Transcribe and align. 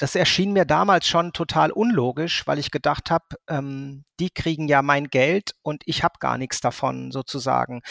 das 0.00 0.14
erschien 0.14 0.52
mir 0.54 0.64
damals 0.64 1.06
schon 1.06 1.34
total 1.34 1.70
unlogisch, 1.70 2.46
weil 2.46 2.58
ich 2.58 2.70
gedacht 2.70 3.10
habe, 3.10 3.36
ähm, 3.48 4.04
die 4.18 4.30
kriegen 4.30 4.66
ja 4.66 4.80
mein 4.80 5.08
Geld 5.08 5.52
und 5.62 5.82
ich 5.84 6.02
habe 6.02 6.14
gar 6.20 6.38
nichts 6.38 6.60
davon 6.60 7.12
sozusagen. 7.12 7.82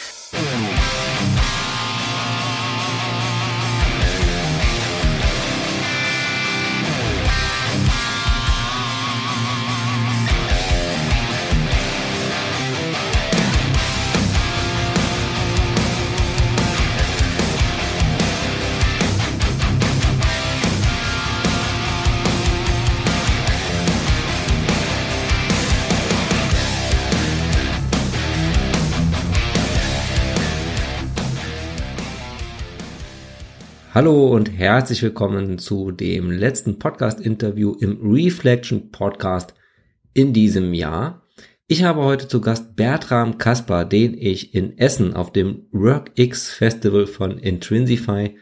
Hallo 33.92 34.28
und 34.28 34.56
herzlich 34.56 35.02
willkommen 35.02 35.58
zu 35.58 35.90
dem 35.90 36.30
letzten 36.30 36.78
Podcast-Interview 36.78 37.74
im 37.80 37.98
Reflection 38.00 38.92
Podcast 38.92 39.52
in 40.14 40.32
diesem 40.32 40.72
Jahr. 40.74 41.26
Ich 41.66 41.82
habe 41.82 42.04
heute 42.04 42.28
zu 42.28 42.40
Gast 42.40 42.76
Bertram 42.76 43.36
Kasper, 43.36 43.84
den 43.84 44.16
ich 44.16 44.54
in 44.54 44.78
Essen 44.78 45.14
auf 45.14 45.32
dem 45.32 45.66
WorkX 45.72 46.50
Festival 46.50 47.08
von 47.08 47.36
Intrinsify 47.36 48.36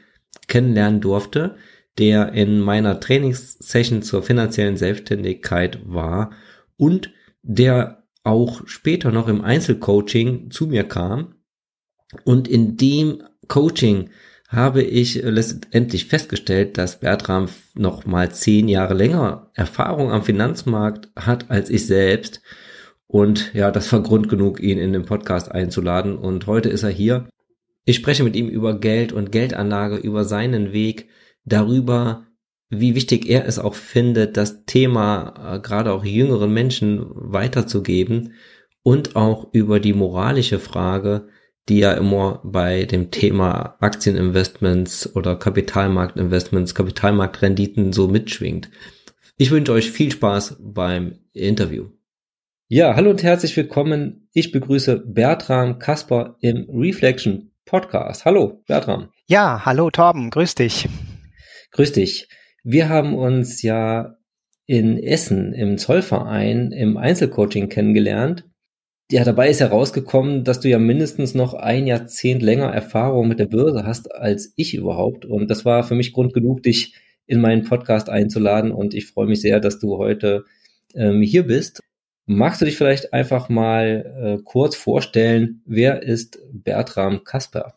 kennenlernen 0.49 1.01
durfte, 1.01 1.57
der 1.97 2.35
in 2.35 2.61
meiner 2.61 3.01
Trainingssession 3.01 4.03
zur 4.03 4.23
finanziellen 4.23 4.77
Selbstständigkeit 4.77 5.81
war 5.87 6.33
und 6.77 7.11
der 7.43 8.07
auch 8.23 8.67
später 8.67 9.13
noch 9.13 9.29
im 9.29 9.41
Einzelcoaching 9.41 10.51
zu 10.51 10.67
mir 10.67 10.85
kam 10.85 11.37
und 12.25 12.49
in 12.49 12.77
dem 12.77 13.23
Coaching 13.49 14.11
habe 14.49 14.83
ich 14.83 15.23
letztendlich 15.23 16.07
festgestellt, 16.07 16.79
dass 16.79 17.01
Bertram 17.01 17.49
noch 17.75 18.07
mal 18.07 18.33
zehn 18.33 18.67
Jahre 18.67 18.95
länger 18.95 19.51
Erfahrung 19.55 20.11
am 20.11 20.23
Finanzmarkt 20.23 21.11
hat 21.15 21.51
als 21.51 21.69
ich 21.69 21.87
selbst. 21.87 22.41
Und 23.07 23.53
ja, 23.55 23.71
das 23.71 23.93
war 23.93 24.03
Grund 24.03 24.29
genug, 24.29 24.61
ihn 24.61 24.79
in 24.79 24.95
den 24.95 25.05
Podcast 25.05 25.53
einzuladen. 25.53 26.17
Und 26.17 26.47
heute 26.47 26.71
ist 26.71 26.83
er 26.83 26.91
hier. 26.91 27.29
Ich 27.85 27.97
spreche 27.97 28.25
mit 28.25 28.37
ihm 28.37 28.49
über 28.49 28.81
Geld 28.81 29.13
und 29.13 29.33
Geldanlage, 29.33 29.97
über 29.97 30.25
seinen 30.25 30.73
Weg, 30.73 31.09
darüber, 31.45 32.27
wie 32.71 32.95
wichtig 32.95 33.29
er 33.29 33.47
es 33.47 33.59
auch 33.59 33.75
findet, 33.75 34.37
das 34.37 34.65
Thema 34.65 35.57
äh, 35.57 35.61
gerade 35.61 35.93
auch 35.93 36.05
jüngeren 36.05 36.53
Menschen 36.53 37.07
weiterzugeben 37.13 38.35
und 38.83 39.17
auch 39.17 39.49
über 39.53 39.81
die 39.81 39.95
moralische 39.95 40.59
Frage, 40.59 41.29
die 41.69 41.79
ja 41.79 41.93
immer 41.93 42.41
bei 42.45 42.85
dem 42.85 43.11
Thema 43.11 43.77
Aktieninvestments 43.81 45.15
oder 45.15 45.37
Kapitalmarktinvestments, 45.37 46.75
Kapitalmarktrenditen 46.75 47.93
so 47.93 48.09
mitschwingt. 48.09 48.71
Ich 49.37 49.51
wünsche 49.51 49.73
euch 49.73 49.91
viel 49.91 50.11
Spaß 50.11 50.57
beim 50.61 51.19
Interview. 51.33 51.91
Ja, 52.69 52.97
hallo 52.97 53.11
und 53.11 53.23
herzlich 53.23 53.57
willkommen. 53.57 54.29
Ich 54.33 54.53
begrüße 54.53 55.05
Bertram 55.07 55.79
Kasper 55.79 56.37
im 56.41 56.67
Reflection 56.71 57.53
Podcast. 57.65 58.25
Hallo, 58.25 58.63
Bertram. 58.67 59.11
Ja, 59.27 59.65
hallo 59.65 59.91
Torben, 59.91 60.31
grüß 60.31 60.55
dich. 60.55 60.89
Grüß 61.73 61.93
dich. 61.93 62.29
Wir 62.65 62.89
haben 62.89 63.15
uns 63.15 63.63
ja 63.63 64.17
in 64.67 65.03
Essen 65.03 65.53
im 65.55 65.79
Zollverein 65.79 66.73
im 66.73 66.97
Einzelcoaching 66.97 67.69
kennengelernt 67.69 68.45
ja, 69.11 69.25
dabei 69.25 69.49
ist 69.49 69.61
herausgekommen, 69.61 70.45
dass 70.45 70.61
du 70.61 70.69
ja 70.69 70.79
mindestens 70.79 71.35
noch 71.35 71.55
ein 71.55 71.87
Jahrzehnt 71.87 72.43
länger 72.43 72.73
Erfahrung 72.73 73.27
mit 73.27 73.39
der 73.39 73.47
Börse 73.47 73.87
hast 73.87 74.15
als 74.15 74.53
ich 74.57 74.75
überhaupt. 74.75 75.25
Und 75.25 75.51
das 75.51 75.65
war 75.65 75.83
für 75.83 75.95
mich 75.95 76.13
Grund 76.13 76.35
genug, 76.35 76.63
dich 76.63 76.95
in 77.27 77.41
meinen 77.41 77.65
Podcast 77.65 78.11
einzuladen. 78.11 78.71
Und 78.71 78.95
ich 78.95 79.07
freue 79.07 79.27
mich 79.27 79.41
sehr, 79.41 79.61
dass 79.61 79.79
du 79.79 79.97
heute 79.97 80.45
ähm, 80.95 81.23
hier 81.23 81.47
bist. 81.47 81.81
Magst 82.27 82.61
du 82.61 82.67
dich 82.67 82.77
vielleicht 82.77 83.15
einfach 83.15 83.49
mal 83.49 84.39
äh, 84.39 84.43
kurz 84.45 84.77
vorstellen, 84.77 85.63
wer 85.65 86.03
ist 86.03 86.39
Bertram 86.53 87.25
Kasper? 87.25 87.75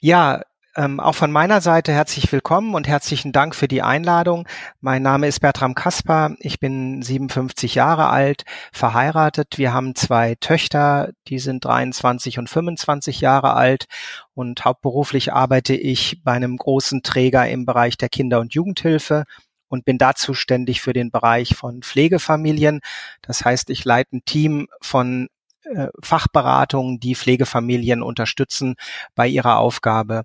Ja, 0.00 0.42
ähm, 0.76 1.00
auch 1.00 1.14
von 1.14 1.32
meiner 1.32 1.60
Seite 1.60 1.92
herzlich 1.92 2.30
willkommen 2.30 2.74
und 2.74 2.86
herzlichen 2.86 3.32
Dank 3.32 3.54
für 3.54 3.66
die 3.66 3.82
Einladung. 3.82 4.46
Mein 4.80 5.02
Name 5.02 5.26
ist 5.26 5.40
Bertram 5.40 5.74
Kasper. 5.74 6.36
Ich 6.38 6.60
bin 6.60 7.02
57 7.02 7.74
Jahre 7.74 8.10
alt, 8.10 8.44
verheiratet. 8.72 9.56
Wir 9.56 9.72
haben 9.72 9.94
zwei 9.94 10.34
Töchter, 10.38 11.12
die 11.28 11.38
sind 11.38 11.64
23 11.64 12.38
und 12.38 12.50
25 12.50 13.20
Jahre 13.22 13.54
alt. 13.54 13.86
Und 14.34 14.64
hauptberuflich 14.64 15.32
arbeite 15.32 15.74
ich 15.74 16.22
bei 16.22 16.32
einem 16.32 16.58
großen 16.58 17.02
Träger 17.02 17.48
im 17.48 17.64
Bereich 17.64 17.96
der 17.96 18.10
Kinder- 18.10 18.40
und 18.40 18.52
Jugendhilfe 18.52 19.24
und 19.68 19.84
bin 19.86 19.96
da 19.96 20.14
zuständig 20.14 20.82
für 20.82 20.92
den 20.92 21.10
Bereich 21.10 21.56
von 21.56 21.82
Pflegefamilien. 21.82 22.80
Das 23.22 23.44
heißt, 23.44 23.70
ich 23.70 23.84
leite 23.84 24.16
ein 24.16 24.24
Team 24.26 24.68
von 24.82 25.28
äh, 25.64 25.88
Fachberatungen, 26.02 27.00
die 27.00 27.14
Pflegefamilien 27.14 28.02
unterstützen 28.02 28.76
bei 29.14 29.26
ihrer 29.26 29.58
Aufgabe. 29.58 30.24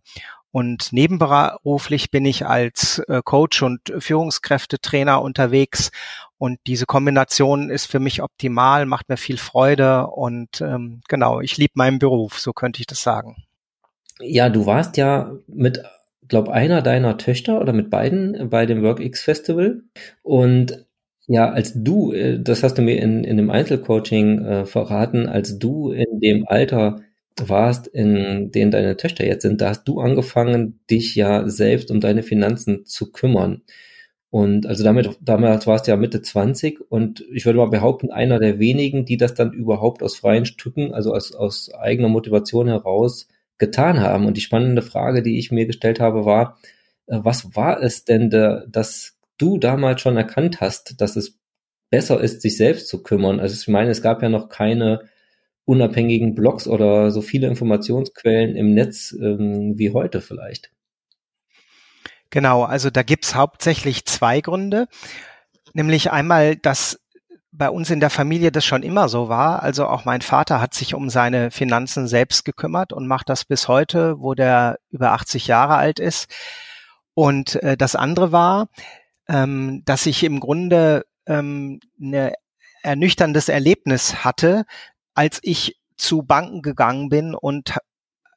Und 0.51 0.91
nebenberuflich 0.91 2.11
bin 2.11 2.25
ich 2.25 2.45
als 2.45 2.99
äh, 3.07 3.21
Coach 3.23 3.61
und 3.63 3.81
Führungskräftetrainer 3.99 5.21
unterwegs. 5.21 5.91
Und 6.37 6.59
diese 6.67 6.85
Kombination 6.85 7.69
ist 7.69 7.85
für 7.85 7.99
mich 7.99 8.21
optimal, 8.21 8.85
macht 8.85 9.09
mir 9.09 9.17
viel 9.17 9.37
Freude 9.37 10.07
und 10.07 10.59
ähm, 10.59 11.01
genau, 11.07 11.39
ich 11.39 11.57
liebe 11.57 11.73
meinen 11.75 11.99
Beruf, 11.99 12.39
so 12.39 12.51
könnte 12.51 12.81
ich 12.81 12.87
das 12.87 13.03
sagen. 13.03 13.43
Ja, 14.19 14.49
du 14.49 14.65
warst 14.65 14.97
ja 14.97 15.31
mit, 15.47 15.83
glaub, 16.27 16.49
einer 16.49 16.81
deiner 16.81 17.17
Töchter 17.17 17.61
oder 17.61 17.73
mit 17.73 17.89
beiden 17.89 18.49
bei 18.49 18.65
dem 18.65 18.81
WorkX 18.81 19.21
Festival. 19.21 19.83
Und 20.23 20.85
ja, 21.27 21.49
als 21.49 21.73
du, 21.75 22.11
äh, 22.11 22.41
das 22.41 22.63
hast 22.63 22.77
du 22.77 22.81
mir 22.81 22.99
in, 22.99 23.23
in 23.23 23.37
dem 23.37 23.49
Einzelcoaching 23.49 24.43
äh, 24.43 24.65
verraten, 24.65 25.29
als 25.29 25.59
du 25.59 25.91
in 25.91 26.19
dem 26.19 26.45
Alter 26.47 27.01
warst, 27.49 27.87
in 27.87 28.51
denen 28.51 28.71
deine 28.71 28.97
Töchter 28.97 29.25
jetzt 29.25 29.43
sind, 29.43 29.61
da 29.61 29.69
hast 29.69 29.85
du 29.85 29.99
angefangen, 29.99 30.79
dich 30.89 31.15
ja 31.15 31.47
selbst 31.47 31.91
um 31.91 31.99
deine 31.99 32.23
Finanzen 32.23 32.85
zu 32.85 33.11
kümmern. 33.11 33.61
Und 34.31 34.65
also 34.65 34.83
damit, 34.85 35.09
damals 35.21 35.67
warst 35.67 35.87
du 35.87 35.91
ja 35.91 35.97
Mitte 35.97 36.21
20 36.21 36.79
und 36.89 37.25
ich 37.33 37.45
würde 37.45 37.57
mal 37.57 37.69
behaupten, 37.69 38.11
einer 38.11 38.39
der 38.39 38.59
wenigen, 38.59 39.03
die 39.03 39.17
das 39.17 39.33
dann 39.33 39.51
überhaupt 39.51 40.01
aus 40.01 40.15
freien 40.15 40.45
Stücken, 40.45 40.93
also 40.93 41.13
aus, 41.13 41.33
aus 41.33 41.73
eigener 41.73 42.07
Motivation 42.07 42.69
heraus 42.69 43.27
getan 43.57 43.99
haben. 43.99 44.25
Und 44.25 44.37
die 44.37 44.41
spannende 44.41 44.81
Frage, 44.81 45.21
die 45.21 45.37
ich 45.37 45.51
mir 45.51 45.65
gestellt 45.65 45.99
habe, 45.99 46.23
war, 46.25 46.57
äh, 47.07 47.19
was 47.21 47.55
war 47.55 47.81
es 47.83 48.05
denn, 48.05 48.29
da, 48.29 48.63
dass 48.67 49.17
du 49.37 49.57
damals 49.57 50.01
schon 50.01 50.15
erkannt 50.15 50.61
hast, 50.61 51.01
dass 51.01 51.17
es 51.17 51.37
besser 51.89 52.21
ist, 52.21 52.41
sich 52.41 52.55
selbst 52.55 52.87
zu 52.87 53.03
kümmern? 53.03 53.41
Also 53.41 53.55
ich 53.59 53.67
meine, 53.67 53.91
es 53.91 54.01
gab 54.01 54.21
ja 54.21 54.29
noch 54.29 54.47
keine 54.47 55.01
unabhängigen 55.65 56.35
Blogs 56.35 56.67
oder 56.67 57.11
so 57.11 57.21
viele 57.21 57.47
Informationsquellen 57.47 58.55
im 58.55 58.73
Netz 58.73 59.15
ähm, 59.19 59.77
wie 59.77 59.91
heute 59.91 60.21
vielleicht. 60.21 60.71
Genau, 62.29 62.63
also 62.63 62.89
da 62.89 63.03
gibt's 63.03 63.35
hauptsächlich 63.35 64.05
zwei 64.05 64.41
Gründe. 64.41 64.87
Nämlich 65.73 66.11
einmal, 66.11 66.55
dass 66.55 66.99
bei 67.51 67.69
uns 67.69 67.89
in 67.89 67.99
der 67.99 68.09
Familie 68.09 68.51
das 68.51 68.65
schon 68.65 68.83
immer 68.83 69.09
so 69.09 69.27
war. 69.27 69.61
Also 69.61 69.85
auch 69.85 70.05
mein 70.05 70.21
Vater 70.21 70.61
hat 70.61 70.73
sich 70.73 70.93
um 70.93 71.09
seine 71.09 71.51
Finanzen 71.51 72.07
selbst 72.07 72.45
gekümmert 72.45 72.93
und 72.93 73.07
macht 73.07 73.29
das 73.29 73.43
bis 73.43 73.67
heute, 73.67 74.19
wo 74.19 74.33
der 74.33 74.79
über 74.89 75.11
80 75.11 75.47
Jahre 75.47 75.75
alt 75.75 75.99
ist. 75.99 76.33
Und 77.13 77.61
äh, 77.61 77.75
das 77.75 77.95
andere 77.95 78.31
war, 78.31 78.69
ähm, 79.27 79.83
dass 79.85 80.05
ich 80.05 80.23
im 80.23 80.39
Grunde 80.39 81.05
ähm, 81.27 81.81
eine 82.01 82.33
ernüchterndes 82.83 83.49
Erlebnis 83.49 84.23
hatte, 84.23 84.65
als 85.13 85.39
ich 85.41 85.77
zu 85.97 86.23
Banken 86.23 86.61
gegangen 86.61 87.09
bin 87.09 87.35
und 87.35 87.75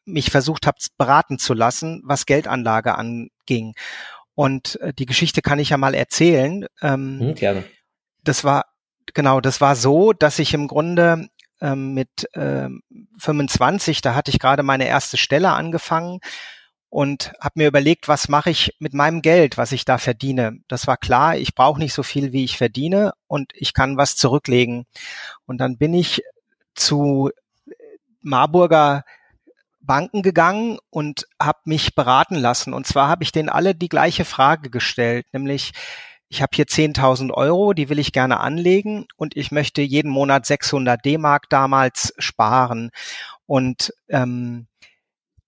mich 0.04 0.30
versucht 0.30 0.66
habe, 0.66 0.76
beraten 0.98 1.38
zu 1.38 1.54
lassen, 1.54 2.02
was 2.04 2.26
Geldanlage 2.26 2.94
anging. 2.96 3.74
Und 4.34 4.80
äh, 4.80 4.92
die 4.92 5.06
Geschichte 5.06 5.42
kann 5.42 5.58
ich 5.58 5.70
ja 5.70 5.76
mal 5.76 5.94
erzählen. 5.94 6.66
Ähm, 6.82 7.20
hm, 7.20 7.34
gerne. 7.34 7.64
Das 8.22 8.44
war, 8.44 8.66
genau, 9.14 9.40
das 9.40 9.60
war 9.60 9.76
so, 9.76 10.12
dass 10.12 10.38
ich 10.38 10.54
im 10.54 10.68
Grunde 10.68 11.28
ähm, 11.60 11.94
mit 11.94 12.28
ähm, 12.34 12.82
25, 13.18 14.02
da 14.02 14.14
hatte 14.14 14.30
ich 14.30 14.38
gerade 14.38 14.62
meine 14.62 14.86
erste 14.86 15.16
Stelle 15.16 15.52
angefangen 15.52 16.20
und 16.90 17.32
habe 17.40 17.54
mir 17.56 17.68
überlegt, 17.68 18.06
was 18.06 18.28
mache 18.28 18.50
ich 18.50 18.76
mit 18.78 18.94
meinem 18.94 19.22
Geld, 19.22 19.56
was 19.56 19.72
ich 19.72 19.84
da 19.84 19.98
verdiene. 19.98 20.58
Das 20.68 20.86
war 20.86 20.96
klar, 20.96 21.36
ich 21.36 21.54
brauche 21.54 21.80
nicht 21.80 21.94
so 21.94 22.02
viel, 22.02 22.32
wie 22.32 22.44
ich 22.44 22.56
verdiene 22.56 23.12
und 23.26 23.52
ich 23.54 23.72
kann 23.72 23.96
was 23.96 24.16
zurücklegen. 24.16 24.84
Und 25.46 25.58
dann 25.58 25.76
bin 25.76 25.94
ich 25.94 26.22
zu 26.74 27.30
Marburger 28.20 29.04
Banken 29.80 30.22
gegangen 30.22 30.78
und 30.90 31.26
habe 31.40 31.58
mich 31.64 31.94
beraten 31.94 32.36
lassen. 32.36 32.72
Und 32.72 32.86
zwar 32.86 33.08
habe 33.08 33.22
ich 33.22 33.32
denen 33.32 33.48
alle 33.48 33.74
die 33.74 33.88
gleiche 33.88 34.24
Frage 34.24 34.70
gestellt, 34.70 35.26
nämlich 35.32 35.72
ich 36.28 36.42
habe 36.42 36.50
hier 36.54 36.66
10.000 36.66 37.32
Euro, 37.32 37.74
die 37.74 37.88
will 37.88 37.98
ich 37.98 38.12
gerne 38.12 38.40
anlegen 38.40 39.06
und 39.16 39.36
ich 39.36 39.52
möchte 39.52 39.82
jeden 39.82 40.10
Monat 40.10 40.46
600 40.46 41.04
D-Mark 41.04 41.48
damals 41.48 42.14
sparen. 42.18 42.90
Und 43.46 43.92
ähm, 44.08 44.66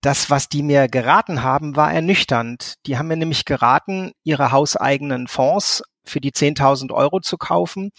das, 0.00 0.30
was 0.30 0.48
die 0.48 0.62
mir 0.62 0.86
geraten 0.86 1.42
haben, 1.42 1.74
war 1.74 1.92
ernüchternd. 1.92 2.74
Die 2.86 2.98
haben 2.98 3.08
mir 3.08 3.16
nämlich 3.16 3.44
geraten, 3.44 4.12
ihre 4.22 4.52
hauseigenen 4.52 5.26
Fonds 5.26 5.82
für 6.06 6.20
die 6.20 6.32
10.000 6.32 6.92
Euro 6.92 7.20
zu 7.20 7.36
kaufen. 7.36 7.90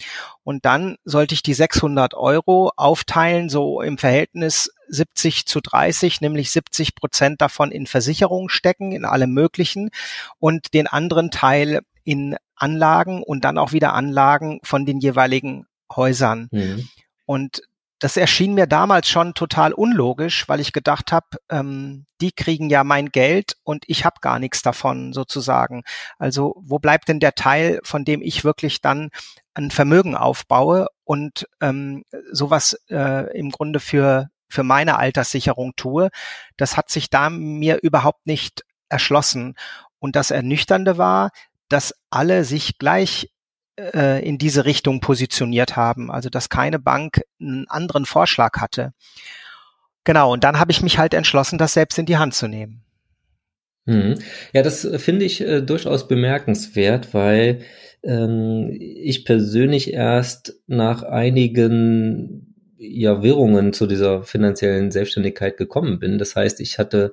Und 0.44 0.64
dann 0.64 0.96
sollte 1.04 1.34
ich 1.34 1.42
die 1.42 1.54
600 1.54 2.14
Euro 2.14 2.72
aufteilen, 2.76 3.48
so 3.48 3.80
im 3.80 3.98
Verhältnis 3.98 4.70
70 4.88 5.46
zu 5.46 5.60
30, 5.60 6.20
nämlich 6.20 6.50
70 6.50 6.94
Prozent 6.94 7.40
davon 7.40 7.70
in 7.70 7.86
Versicherungen 7.86 8.48
stecken, 8.48 8.92
in 8.92 9.04
allem 9.04 9.32
Möglichen 9.32 9.90
und 10.38 10.74
den 10.74 10.86
anderen 10.86 11.30
Teil 11.30 11.80
in 12.04 12.36
Anlagen 12.56 13.22
und 13.22 13.44
dann 13.44 13.58
auch 13.58 13.72
wieder 13.72 13.92
Anlagen 13.94 14.60
von 14.62 14.86
den 14.86 14.98
jeweiligen 14.98 15.66
Häusern. 15.94 16.48
Mhm. 16.50 16.88
Und 17.26 17.62
das 17.98 18.16
erschien 18.16 18.54
mir 18.54 18.66
damals 18.66 19.08
schon 19.08 19.34
total 19.34 19.72
unlogisch, 19.72 20.48
weil 20.48 20.60
ich 20.60 20.72
gedacht 20.72 21.10
habe, 21.10 21.38
ähm, 21.50 22.06
die 22.20 22.32
kriegen 22.32 22.70
ja 22.70 22.84
mein 22.84 23.10
Geld 23.10 23.56
und 23.64 23.84
ich 23.88 24.04
habe 24.04 24.20
gar 24.20 24.38
nichts 24.38 24.62
davon 24.62 25.12
sozusagen. 25.12 25.82
Also 26.18 26.54
wo 26.60 26.78
bleibt 26.78 27.08
denn 27.08 27.20
der 27.20 27.34
Teil, 27.34 27.80
von 27.82 28.04
dem 28.04 28.22
ich 28.22 28.44
wirklich 28.44 28.80
dann 28.80 29.10
ein 29.54 29.70
Vermögen 29.70 30.14
aufbaue 30.14 30.86
und 31.04 31.48
ähm, 31.60 32.04
sowas 32.30 32.78
äh, 32.88 33.36
im 33.36 33.50
Grunde 33.50 33.80
für 33.80 34.28
für 34.48 34.62
meine 34.62 34.96
Alterssicherung 34.98 35.74
tue? 35.76 36.10
Das 36.56 36.76
hat 36.76 36.90
sich 36.90 37.10
da 37.10 37.30
mir 37.30 37.80
überhaupt 37.82 38.26
nicht 38.26 38.64
erschlossen. 38.88 39.54
Und 39.98 40.14
das 40.14 40.30
Ernüchternde 40.30 40.98
war, 40.98 41.30
dass 41.68 41.94
alle 42.10 42.44
sich 42.44 42.78
gleich 42.78 43.30
äh, 43.78 44.26
in 44.26 44.38
diese 44.38 44.64
Richtung 44.64 45.00
positioniert 45.00 45.76
haben. 45.76 46.10
Also 46.10 46.28
dass 46.28 46.48
keine 46.48 46.78
Bank 46.78 47.22
einen 47.40 47.68
anderen 47.68 48.04
Vorschlag 48.04 48.58
hatte. 48.60 48.92
Genau, 50.04 50.32
und 50.32 50.44
dann 50.44 50.58
habe 50.58 50.72
ich 50.72 50.82
mich 50.82 50.98
halt 50.98 51.14
entschlossen, 51.14 51.58
das 51.58 51.74
selbst 51.74 51.98
in 51.98 52.06
die 52.06 52.16
Hand 52.16 52.34
zu 52.34 52.48
nehmen. 52.48 52.82
Mhm. 53.84 54.16
Ja, 54.52 54.62
das 54.62 54.84
äh, 54.84 54.98
finde 54.98 55.24
ich 55.24 55.40
äh, 55.40 55.62
durchaus 55.62 56.08
bemerkenswert, 56.08 57.14
weil 57.14 57.60
ähm, 58.02 58.70
ich 58.70 59.24
persönlich 59.24 59.92
erst 59.92 60.60
nach 60.66 61.02
einigen 61.02 62.54
ja, 62.78 63.22
Wirrungen 63.22 63.72
zu 63.72 63.86
dieser 63.86 64.22
finanziellen 64.22 64.90
Selbstständigkeit 64.90 65.56
gekommen 65.56 65.98
bin. 65.98 66.18
Das 66.18 66.36
heißt, 66.36 66.60
ich 66.60 66.78
hatte 66.78 67.12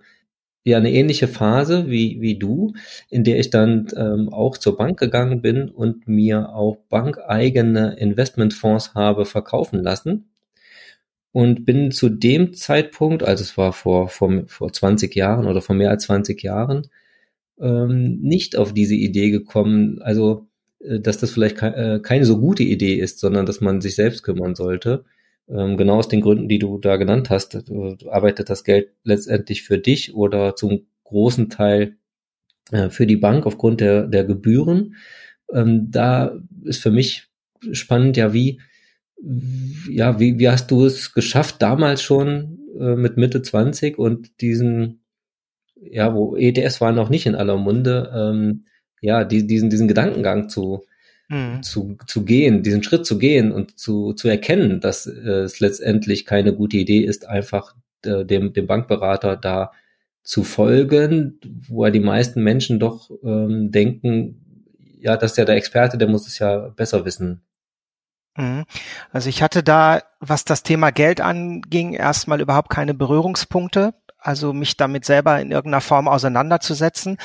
ja 0.65 0.77
eine 0.77 0.91
ähnliche 0.91 1.27
Phase 1.27 1.87
wie, 1.87 2.19
wie 2.19 2.37
du, 2.37 2.73
in 3.09 3.23
der 3.23 3.39
ich 3.39 3.51
dann 3.51 3.87
ähm, 3.95 4.29
auch 4.29 4.57
zur 4.57 4.75
Bank 4.75 4.99
gegangen 4.99 5.41
bin 5.41 5.69
und 5.69 6.07
mir 6.07 6.49
auch 6.49 6.77
bankeigene 6.89 7.95
Investmentfonds 7.97 8.95
habe 8.95 9.25
verkaufen 9.25 9.81
lassen. 9.81 10.29
Und 11.31 11.65
bin 11.65 11.91
zu 11.91 12.09
dem 12.09 12.53
Zeitpunkt, 12.53 13.21
also 13.23 13.43
es 13.43 13.57
war 13.57 13.73
vor, 13.73 14.07
vor, 14.09 14.43
vor 14.47 14.71
20 14.71 15.13
Jahren 15.15 15.47
oder 15.47 15.61
vor 15.61 15.75
mehr 15.75 15.91
als 15.91 16.05
20 16.05 16.41
Jahren, 16.41 16.87
ähm, 17.59 18.19
nicht 18.21 18.57
auf 18.57 18.73
diese 18.73 18.95
Idee 18.95 19.31
gekommen, 19.31 20.01
also 20.01 20.47
äh, 20.79 20.99
dass 20.99 21.17
das 21.17 21.31
vielleicht 21.31 21.57
ke 21.57 21.67
äh, 21.75 21.99
keine 22.01 22.25
so 22.25 22.39
gute 22.39 22.63
Idee 22.63 22.95
ist, 22.95 23.19
sondern 23.19 23.45
dass 23.45 23.61
man 23.61 23.81
sich 23.81 23.95
selbst 23.95 24.23
kümmern 24.23 24.55
sollte. 24.55 25.05
Ähm, 25.47 25.77
genau 25.77 25.97
aus 25.97 26.07
den 26.07 26.21
Gründen, 26.21 26.47
die 26.47 26.59
du 26.59 26.77
da 26.79 26.97
genannt 26.97 27.29
hast. 27.29 27.55
Arbeitet 28.09 28.49
das 28.49 28.63
Geld 28.63 28.89
letztendlich 29.03 29.63
für 29.63 29.77
dich 29.77 30.15
oder 30.15 30.55
zum 30.55 30.87
großen 31.03 31.49
Teil 31.49 31.97
äh, 32.71 32.89
für 32.89 33.05
die 33.05 33.17
Bank 33.17 33.45
aufgrund 33.45 33.81
der, 33.81 34.07
der 34.07 34.23
Gebühren. 34.23 34.95
Ähm, 35.53 35.91
da 35.91 36.37
ist 36.63 36.81
für 36.81 36.91
mich 36.91 37.27
spannend, 37.71 38.17
ja, 38.17 38.33
wie, 38.33 38.59
ja, 39.89 40.19
wie, 40.19 40.39
wie 40.39 40.49
hast 40.49 40.71
du 40.71 40.85
es 40.85 41.13
geschafft, 41.13 41.61
damals 41.61 42.01
schon 42.01 42.59
äh, 42.79 42.95
mit 42.95 43.17
Mitte 43.17 43.41
20 43.41 43.97
und 43.97 44.41
diesen, 44.41 45.03
ja, 45.75 46.13
wo 46.13 46.35
ETS 46.35 46.81
war 46.81 46.91
noch 46.91 47.09
nicht 47.09 47.25
in 47.25 47.35
aller 47.35 47.57
Munde, 47.57 48.11
ähm, 48.13 48.65
ja, 49.01 49.23
die, 49.23 49.45
diesen, 49.45 49.69
diesen 49.69 49.87
Gedankengang 49.87 50.49
zu, 50.49 50.85
mhm. 51.27 51.63
zu, 51.63 51.97
zu 52.07 52.23
gehen, 52.23 52.63
diesen 52.63 52.83
Schritt 52.83 53.05
zu 53.05 53.17
gehen 53.17 53.51
und 53.51 53.79
zu, 53.79 54.13
zu 54.13 54.27
erkennen, 54.27 54.79
dass 54.79 55.07
äh, 55.07 55.11
es 55.11 55.59
letztendlich 55.59 56.25
keine 56.25 56.53
gute 56.53 56.77
Idee 56.77 57.01
ist, 57.01 57.27
einfach 57.27 57.75
äh, 58.05 58.25
dem, 58.25 58.53
dem 58.53 58.67
Bankberater 58.67 59.35
da 59.35 59.71
zu 60.23 60.43
folgen, 60.43 61.39
wo 61.67 61.85
ja 61.85 61.91
die 61.91 61.99
meisten 61.99 62.41
Menschen 62.41 62.79
doch 62.79 63.11
ähm, 63.23 63.71
denken, 63.71 64.67
ja, 64.99 65.17
das 65.17 65.31
ist 65.31 65.37
ja 65.37 65.45
der 65.45 65.55
Experte, 65.55 65.97
der 65.97 66.07
muss 66.07 66.27
es 66.27 66.39
ja 66.39 66.69
besser 66.69 67.05
wissen. 67.05 67.41
Mhm. 68.35 68.65
Also 69.11 69.29
ich 69.29 69.43
hatte 69.43 69.61
da, 69.61 70.01
was 70.19 70.45
das 70.45 70.63
Thema 70.63 70.91
Geld 70.91 71.21
anging, 71.21 71.93
erstmal 71.93 72.41
überhaupt 72.41 72.69
keine 72.69 72.93
Berührungspunkte 72.93 73.93
also 74.25 74.53
mich 74.53 74.75
damit 74.75 75.05
selber 75.05 75.39
in 75.39 75.51
irgendeiner 75.51 75.81
Form 75.81 76.07
auseinanderzusetzen. 76.07 77.17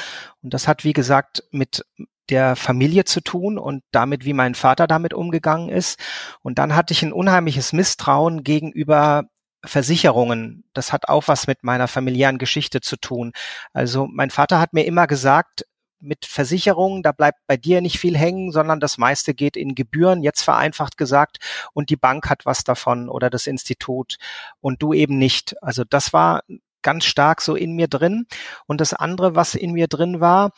Und 0.43 0.53
das 0.53 0.69
hat, 0.69 0.85
wie 0.85 0.93
gesagt, 0.93 1.45
mit 1.51 1.85
der 2.31 2.57
Familie 2.57 3.05
zu 3.05 3.21
tun 3.21 3.59
und 3.59 3.83
damit, 3.91 4.25
wie 4.25 4.33
mein 4.33 4.55
Vater 4.55 4.87
damit 4.87 5.15
umgegangen 5.15 5.69
ist. 5.69 5.99
Und 6.43 6.59
dann 6.59 6.75
hatte 6.75 6.93
ich 6.93 7.03
ein 7.03 7.13
unheimliches 7.13 7.73
Misstrauen 7.73 8.45
gegenüber 8.45 9.25
Versicherungen. 9.65 10.65
Das 10.73 10.93
hat 10.93 11.09
auch 11.09 11.29
was 11.29 11.47
mit 11.47 11.63
meiner 11.63 11.89
familiären 11.89 12.39
Geschichte 12.39 12.81
zu 12.81 12.97
tun. 12.97 13.33
Also 13.73 14.07
mein 14.11 14.31
Vater 14.31 14.59
hat 14.59 14.73
mir 14.73 14.85
immer 14.85 15.07
gesagt, 15.07 15.67
mit 16.03 16.25
Versicherungen, 16.25 17.03
da 17.03 17.13
bleibt 17.13 17.41
bei 17.47 17.59
dir 17.59 17.83
nicht 17.83 17.99
viel 17.99 18.17
hängen, 18.17 18.53
sondern 18.53 18.81
das 18.81 18.97
meiste 18.97 19.35
geht 19.35 19.57
in 19.57 19.75
Gebühren, 19.75 20.23
jetzt 20.23 20.43
vereinfacht 20.43 20.97
gesagt, 20.97 21.39
und 21.75 21.91
die 21.91 21.97
Bank 21.97 22.31
hat 22.31 22.47
was 22.47 22.65
davon 22.65 23.11
oder 23.11 23.29
das 23.29 23.47
Institut 23.47 24.17
und 24.61 24.83
du 24.83 24.95
eben 24.95 25.19
nicht. 25.19 25.63
Also 25.63 25.85
das 25.85 26.15
war 26.15 26.43
ganz 26.83 27.05
stark 27.05 27.43
so 27.43 27.55
in 27.55 27.75
mir 27.75 27.89
drin. 27.89 28.27
Und 28.67 28.81
das 28.81 28.95
andere, 28.95 29.35
was 29.35 29.55
in 29.55 29.73
mir 29.73 29.89
drin 29.89 30.21
war, 30.21 30.53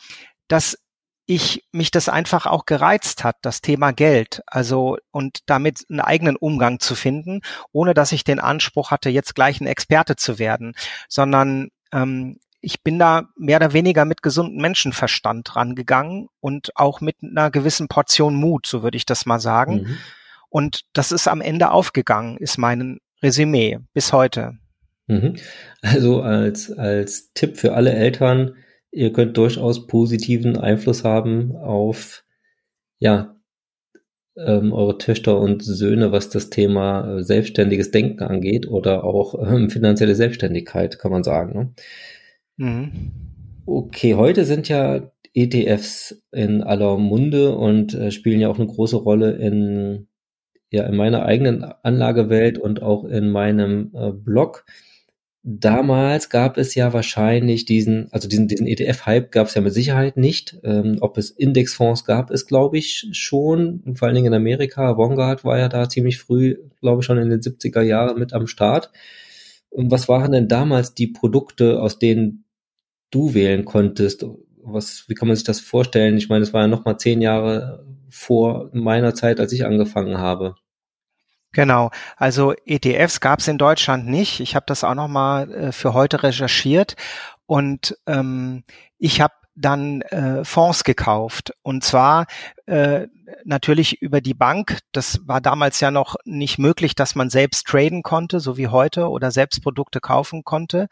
dass 0.47 0.77
ich 1.25 1.63
mich 1.71 1.91
das 1.91 2.09
einfach 2.09 2.45
auch 2.45 2.65
gereizt 2.65 3.23
hat, 3.23 3.37
das 3.41 3.61
Thema 3.61 3.91
Geld, 3.91 4.41
also 4.45 4.97
und 5.11 5.39
damit 5.45 5.85
einen 5.89 6.01
eigenen 6.01 6.35
Umgang 6.35 6.79
zu 6.79 6.95
finden, 6.95 7.41
ohne 7.71 7.93
dass 7.93 8.11
ich 8.11 8.23
den 8.23 8.39
Anspruch 8.39 8.91
hatte, 8.91 9.09
jetzt 9.09 9.35
gleich 9.35 9.61
ein 9.61 9.67
Experte 9.67 10.15
zu 10.15 10.37
werden, 10.37 10.73
sondern 11.07 11.69
ähm, 11.93 12.39
ich 12.59 12.81
bin 12.81 12.97
da 12.97 13.29
mehr 13.37 13.57
oder 13.57 13.73
weniger 13.73 14.05
mit 14.05 14.21
gesundem 14.21 14.61
Menschenverstand 14.61 15.55
rangegangen 15.55 16.27
und 16.39 16.71
auch 16.75 17.01
mit 17.01 17.17
einer 17.21 17.51
gewissen 17.51 17.87
Portion 17.89 18.35
Mut, 18.35 18.65
so 18.65 18.83
würde 18.83 18.97
ich 18.97 19.05
das 19.05 19.25
mal 19.25 19.39
sagen. 19.39 19.83
Mhm. 19.83 19.97
Und 20.49 20.81
das 20.93 21.11
ist 21.11 21.27
am 21.27 21.41
Ende 21.41 21.71
aufgegangen, 21.71 22.37
ist 22.37 22.57
mein 22.57 22.99
Resümee 23.21 23.79
bis 23.93 24.13
heute. 24.13 24.57
Mhm. 25.07 25.35
Also 25.81 26.21
als, 26.21 26.71
als 26.71 27.33
Tipp 27.33 27.57
für 27.57 27.73
alle 27.73 27.91
Eltern, 27.93 28.55
ihr 28.93 29.11
könnt 29.11 29.37
durchaus 29.37 29.87
positiven 29.87 30.57
Einfluss 30.57 31.03
haben 31.03 31.55
auf, 31.55 32.23
ja, 32.99 33.35
ähm, 34.35 34.73
eure 34.73 34.97
Töchter 34.97 35.39
und 35.39 35.63
Söhne, 35.63 36.11
was 36.11 36.29
das 36.29 36.49
Thema 36.49 37.17
äh, 37.17 37.23
selbstständiges 37.23 37.91
Denken 37.91 38.23
angeht 38.23 38.67
oder 38.67 39.03
auch 39.03 39.35
ähm, 39.47 39.69
finanzielle 39.69 40.15
Selbstständigkeit, 40.15 40.97
kann 40.97 41.11
man 41.11 41.23
sagen. 41.23 41.53
Ne? 41.53 41.73
Mhm. 42.57 43.11
Okay, 43.65 44.15
heute 44.15 44.45
sind 44.45 44.69
ja 44.69 45.11
ETFs 45.33 46.23
in 46.31 46.63
aller 46.63 46.97
Munde 46.97 47.55
und 47.55 47.93
äh, 47.93 48.11
spielen 48.11 48.39
ja 48.39 48.49
auch 48.49 48.57
eine 48.57 48.67
große 48.67 48.97
Rolle 48.97 49.33
in, 49.33 50.07
ja, 50.71 50.85
in 50.85 50.95
meiner 50.95 51.25
eigenen 51.25 51.63
Anlagewelt 51.63 52.57
und 52.57 52.81
auch 52.81 53.05
in 53.05 53.29
meinem 53.29 53.91
äh, 53.93 54.11
Blog. 54.11 54.65
Damals 55.45 56.29
gab 56.29 56.57
es 56.57 56.73
ja 56.73 56.93
wahrscheinlich 56.93 57.65
diesen, 57.65 58.07
also 58.13 58.29
diesen, 58.29 58.47
diesen 58.47 58.65
ETF-Hype 58.65 59.29
gab 59.29 59.47
es 59.47 59.55
ja 59.55 59.61
mit 59.61 59.73
Sicherheit 59.73 60.15
nicht. 60.15 60.57
Ähm, 60.63 60.97
ob 61.01 61.17
es 61.17 61.31
Indexfonds 61.31 62.05
gab, 62.05 62.31
ist 62.31 62.47
glaube 62.47 62.77
ich 62.77 63.09
schon, 63.11 63.83
vor 63.95 64.07
allen 64.07 64.15
Dingen 64.15 64.27
in 64.27 64.33
Amerika. 64.33 64.97
Vanguard 64.97 65.43
war 65.43 65.59
ja 65.59 65.67
da 65.67 65.89
ziemlich 65.89 66.17
früh, 66.17 66.55
glaube 66.79 67.01
ich, 67.01 67.05
schon 67.05 67.17
in 67.17 67.29
den 67.29 67.41
70er 67.41 67.81
Jahren 67.81 68.17
mit 68.17 68.31
am 68.31 68.47
Start. 68.47 68.91
Und 69.69 69.91
was 69.91 70.07
waren 70.07 70.31
denn 70.31 70.47
damals 70.47 70.93
die 70.93 71.07
Produkte, 71.07 71.81
aus 71.81 71.99
denen 71.99 72.45
du 73.11 73.33
wählen 73.33 73.65
konntest? 73.65 74.25
Was, 74.63 75.05
wie 75.09 75.13
kann 75.13 75.27
man 75.27 75.35
sich 75.35 75.45
das 75.45 75.59
vorstellen? 75.59 76.15
Ich 76.15 76.29
meine, 76.29 76.43
es 76.43 76.53
war 76.53 76.61
ja 76.61 76.67
noch 76.69 76.85
mal 76.85 76.97
zehn 76.97 77.21
Jahre 77.21 77.85
vor 78.07 78.69
meiner 78.71 79.13
Zeit, 79.13 79.41
als 79.41 79.51
ich 79.51 79.65
angefangen 79.65 80.19
habe. 80.19 80.55
Genau, 81.53 81.91
also 82.17 82.53
ETFs 82.65 83.19
gab 83.19 83.39
es 83.39 83.47
in 83.47 83.59
Deutschland 83.59 84.07
nicht. 84.07 84.39
Ich 84.39 84.55
habe 84.55 84.65
das 84.67 84.83
auch 84.83 84.95
noch 84.95 85.07
mal 85.07 85.51
äh, 85.51 85.71
für 85.71 85.93
heute 85.93 86.23
recherchiert 86.23 86.95
und 87.45 87.95
ähm, 88.07 88.63
ich 88.97 89.21
habe 89.21 89.35
dann 89.55 90.01
äh, 90.01 90.43
Fonds 90.43 90.83
gekauft 90.83 91.53
und 91.61 91.83
zwar 91.83 92.25
äh, 92.65 93.07
natürlich 93.45 94.01
über 94.01 94.19
die 94.19 94.33
Bank. 94.33 94.79
Das 94.93 95.19
war 95.27 95.41
damals 95.41 95.79
ja 95.79 95.91
noch 95.91 96.15
nicht 96.25 96.57
möglich, 96.57 96.95
dass 96.95 97.13
man 97.13 97.29
selbst 97.29 97.67
traden 97.67 98.01
konnte, 98.01 98.39
so 98.39 98.57
wie 98.57 98.69
heute 98.69 99.09
oder 99.09 99.29
selbst 99.29 99.61
Produkte 99.61 99.99
kaufen 99.99 100.43
konnte. 100.43 100.87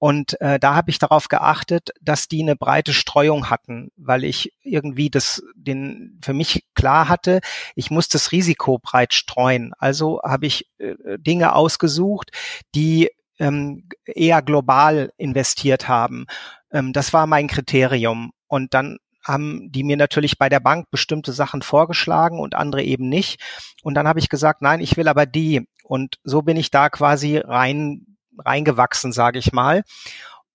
Und 0.00 0.40
äh, 0.40 0.58
da 0.58 0.74
habe 0.74 0.88
ich 0.90 0.98
darauf 0.98 1.28
geachtet, 1.28 1.90
dass 2.00 2.26
die 2.26 2.42
eine 2.42 2.56
breite 2.56 2.94
Streuung 2.94 3.50
hatten, 3.50 3.90
weil 3.98 4.24
ich 4.24 4.50
irgendwie 4.62 5.10
das 5.10 5.42
den 5.54 6.18
für 6.22 6.32
mich 6.32 6.64
klar 6.74 7.10
hatte, 7.10 7.40
ich 7.74 7.90
muss 7.90 8.08
das 8.08 8.32
Risiko 8.32 8.78
breit 8.78 9.12
streuen. 9.12 9.74
Also 9.78 10.22
habe 10.24 10.46
ich 10.46 10.70
äh, 10.78 10.94
Dinge 11.18 11.54
ausgesucht, 11.54 12.30
die 12.74 13.10
ähm, 13.38 13.90
eher 14.06 14.40
global 14.40 15.12
investiert 15.18 15.86
haben. 15.86 16.24
Ähm, 16.72 16.94
das 16.94 17.12
war 17.12 17.26
mein 17.26 17.46
Kriterium. 17.46 18.32
Und 18.48 18.72
dann 18.72 18.96
haben 19.22 19.70
die 19.70 19.84
mir 19.84 19.98
natürlich 19.98 20.38
bei 20.38 20.48
der 20.48 20.60
Bank 20.60 20.90
bestimmte 20.90 21.32
Sachen 21.32 21.60
vorgeschlagen 21.60 22.40
und 22.40 22.54
andere 22.54 22.82
eben 22.82 23.10
nicht. 23.10 23.38
Und 23.82 23.92
dann 23.96 24.08
habe 24.08 24.18
ich 24.18 24.30
gesagt, 24.30 24.62
nein, 24.62 24.80
ich 24.80 24.96
will 24.96 25.08
aber 25.08 25.26
die. 25.26 25.68
Und 25.84 26.16
so 26.24 26.40
bin 26.40 26.56
ich 26.56 26.70
da 26.70 26.88
quasi 26.88 27.36
rein 27.36 28.09
reingewachsen, 28.38 29.12
sage 29.12 29.38
ich 29.38 29.52
mal. 29.52 29.82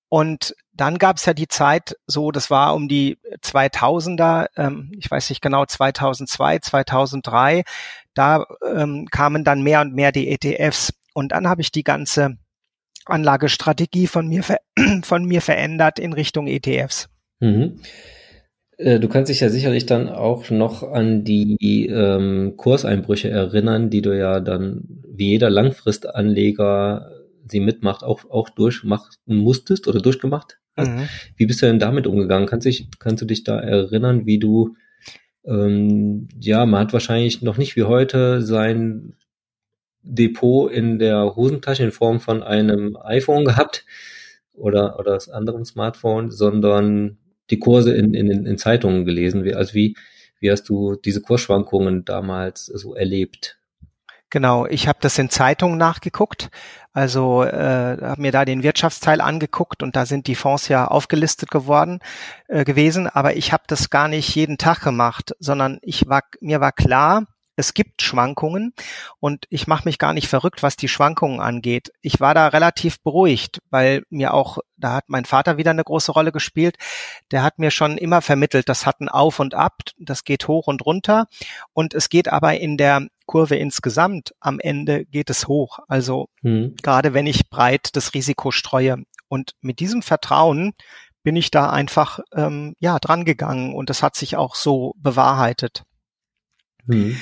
Und 0.09 0.55
dann 0.73 0.97
gab 0.97 1.17
es 1.17 1.25
ja 1.25 1.33
die 1.33 1.47
Zeit, 1.47 1.95
so 2.07 2.31
das 2.31 2.49
war 2.49 2.75
um 2.75 2.87
die 2.87 3.17
2000er, 3.41 4.47
ähm, 4.55 4.91
ich 4.97 5.09
weiß 5.09 5.29
nicht 5.29 5.41
genau 5.41 5.65
2002, 5.65 6.59
2003, 6.59 7.63
da 8.13 8.45
ähm, 8.73 9.07
kamen 9.09 9.43
dann 9.43 9.61
mehr 9.61 9.81
und 9.81 9.93
mehr 9.93 10.11
die 10.11 10.29
ETFs. 10.29 10.93
Und 11.13 11.31
dann 11.31 11.47
habe 11.47 11.61
ich 11.61 11.71
die 11.71 11.83
ganze 11.83 12.37
Anlagestrategie 13.05 14.07
von 14.07 14.27
mir, 14.27 14.43
von 15.03 15.25
mir 15.25 15.41
verändert 15.41 15.99
in 15.99 16.13
Richtung 16.13 16.47
ETFs. 16.47 17.09
Mhm. 17.39 17.79
Äh, 18.77 18.99
du 18.99 19.07
kannst 19.07 19.29
dich 19.29 19.39
ja 19.39 19.49
sicherlich 19.49 19.85
dann 19.85 20.09
auch 20.09 20.49
noch 20.49 20.83
an 20.83 21.23
die 21.23 21.87
ähm, 21.87 22.53
Kurseinbrüche 22.57 23.29
erinnern, 23.29 23.89
die 23.89 24.01
du 24.01 24.17
ja 24.17 24.39
dann 24.39 24.83
wie 25.07 25.31
jeder 25.31 25.49
Langfristanleger 25.49 27.11
sie 27.47 27.59
mitmacht, 27.59 28.03
auch, 28.03 28.29
auch 28.29 28.49
durchmachen 28.49 29.09
musstest 29.25 29.87
oder 29.87 30.01
durchgemacht 30.01 30.57
hast. 30.75 30.89
Mhm. 30.89 31.09
Wie 31.35 31.45
bist 31.45 31.61
du 31.61 31.67
denn 31.67 31.79
damit 31.79 32.07
umgegangen? 32.07 32.47
Kannst, 32.47 32.65
dich, 32.65 32.87
kannst 32.99 33.21
du 33.21 33.25
dich 33.25 33.43
da 33.43 33.59
erinnern, 33.59 34.25
wie 34.25 34.39
du, 34.39 34.75
ähm, 35.45 36.27
ja, 36.39 36.65
man 36.65 36.81
hat 36.81 36.93
wahrscheinlich 36.93 37.41
noch 37.41 37.57
nicht 37.57 37.75
wie 37.75 37.83
heute 37.83 38.41
sein 38.41 39.15
Depot 40.01 40.71
in 40.71 40.99
der 40.99 41.35
Hosentasche 41.35 41.83
in 41.83 41.91
Form 41.91 42.19
von 42.19 42.43
einem 42.43 42.97
iPhone 42.97 43.45
gehabt 43.45 43.85
oder, 44.53 44.99
oder 44.99 45.13
das 45.13 45.29
anderen 45.29 45.65
Smartphone, 45.65 46.31
sondern 46.31 47.17
die 47.49 47.59
Kurse 47.59 47.93
in, 47.93 48.13
in, 48.13 48.45
in 48.45 48.57
Zeitungen 48.57 49.05
gelesen. 49.05 49.43
Wie, 49.43 49.53
also 49.53 49.73
wie, 49.73 49.95
wie 50.39 50.51
hast 50.51 50.69
du 50.69 50.95
diese 50.95 51.21
Kursschwankungen 51.21 52.05
damals 52.05 52.65
so 52.65 52.95
erlebt? 52.95 53.57
Genau, 54.29 54.65
ich 54.65 54.87
habe 54.87 54.99
das 55.01 55.17
in 55.17 55.29
Zeitungen 55.29 55.77
nachgeguckt, 55.77 56.49
also 56.95 57.43
äh, 57.43 57.97
habe 58.01 58.21
mir 58.21 58.31
da 58.31 58.45
den 58.45 58.63
Wirtschaftsteil 58.63 59.19
angeguckt 59.19 59.83
und 59.83 59.97
da 59.97 60.05
sind 60.05 60.27
die 60.27 60.35
Fonds 60.35 60.69
ja 60.69 60.87
aufgelistet 60.87 61.51
geworden 61.51 61.99
äh, 62.47 62.63
gewesen, 62.63 63.07
aber 63.07 63.35
ich 63.35 63.51
habe 63.51 63.63
das 63.67 63.89
gar 63.89 64.07
nicht 64.07 64.33
jeden 64.33 64.57
Tag 64.57 64.79
gemacht, 64.81 65.35
sondern 65.39 65.77
ich 65.81 66.07
war 66.07 66.21
mir 66.39 66.61
war 66.61 66.71
klar, 66.71 67.25
es 67.57 67.73
gibt 67.73 68.01
Schwankungen 68.01 68.73
und 69.19 69.45
ich 69.49 69.67
mache 69.67 69.85
mich 69.85 69.99
gar 69.99 70.13
nicht 70.13 70.27
verrückt, 70.27 70.63
was 70.63 70.77
die 70.77 70.87
Schwankungen 70.87 71.41
angeht. 71.41 71.91
Ich 72.01 72.21
war 72.21 72.33
da 72.33 72.47
relativ 72.47 73.01
beruhigt, 73.01 73.59
weil 73.69 74.03
mir 74.09 74.33
auch, 74.33 74.59
da 74.77 74.93
hat 74.93 75.05
mein 75.07 75.25
Vater 75.25 75.57
wieder 75.57 75.71
eine 75.71 75.83
große 75.83 76.13
Rolle 76.13 76.31
gespielt, 76.31 76.77
der 77.31 77.43
hat 77.43 77.59
mir 77.59 77.71
schon 77.71 77.97
immer 77.97 78.21
vermittelt, 78.21 78.69
das 78.69 78.85
hat 78.85 79.01
ein 79.01 79.09
Auf 79.09 79.39
und 79.39 79.53
Ab, 79.53 79.81
das 79.97 80.23
geht 80.23 80.47
hoch 80.47 80.67
und 80.67 80.85
runter. 80.85 81.27
Und 81.73 81.93
es 81.93 82.09
geht 82.09 82.29
aber 82.29 82.57
in 82.57 82.77
der 82.77 83.07
Kurve 83.25 83.55
insgesamt, 83.55 84.33
am 84.39 84.59
Ende 84.59 85.05
geht 85.05 85.29
es 85.29 85.47
hoch. 85.47 85.79
Also 85.87 86.27
hm. 86.41 86.75
gerade 86.81 87.13
wenn 87.13 87.27
ich 87.27 87.49
breit 87.49 87.95
das 87.95 88.13
Risiko 88.13 88.51
streue. 88.51 89.03
Und 89.27 89.53
mit 89.61 89.79
diesem 89.79 90.01
Vertrauen 90.01 90.73
bin 91.23 91.35
ich 91.35 91.51
da 91.51 91.69
einfach 91.71 92.19
ähm, 92.33 92.75
ja 92.79 92.99
dran 92.99 93.25
gegangen 93.25 93.73
und 93.73 93.89
das 93.89 94.03
hat 94.03 94.15
sich 94.15 94.35
auch 94.37 94.55
so 94.55 94.93
bewahrheitet. 94.97 95.83
Hm. 96.87 97.19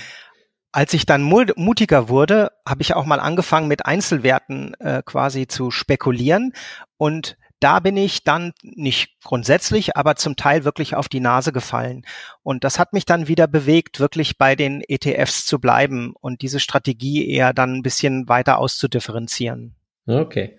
Als 0.74 0.94
ich 0.94 1.06
dann 1.06 1.22
mutiger 1.22 2.10
wurde, 2.10 2.52
habe 2.68 2.82
ich 2.82 2.96
auch 2.96 3.06
mal 3.06 3.20
angefangen 3.20 3.68
mit 3.68 3.86
Einzelwerten 3.86 4.74
äh, 4.80 5.04
quasi 5.06 5.48
zu 5.48 5.70
spekulieren 5.70 6.54
und 6.98 7.38
da 7.64 7.80
bin 7.80 7.96
ich 7.96 8.24
dann 8.24 8.52
nicht 8.62 9.16
grundsätzlich, 9.24 9.96
aber 9.96 10.16
zum 10.16 10.36
Teil 10.36 10.66
wirklich 10.66 10.96
auf 10.96 11.08
die 11.08 11.22
Nase 11.22 11.54
gefallen. 11.54 12.04
Und 12.44 12.66
das 12.66 12.78
hat 12.78 12.92
mich 12.92 13.06
dann 13.06 13.30
wieder 13.30 13.48
bewegt, 13.48 14.02
wirklich 14.02 14.38
bei 14.38 14.56
den 14.56 14.84
ETFs 14.86 15.46
zu 15.46 15.60
bleiben 15.60 16.14
und 16.20 16.42
diese 16.42 16.60
Strategie 16.60 17.30
eher 17.30 17.54
dann 17.54 17.76
ein 17.76 17.82
bisschen 17.82 18.28
weiter 18.28 18.58
auszudifferenzieren. 18.58 19.76
Okay. 20.06 20.58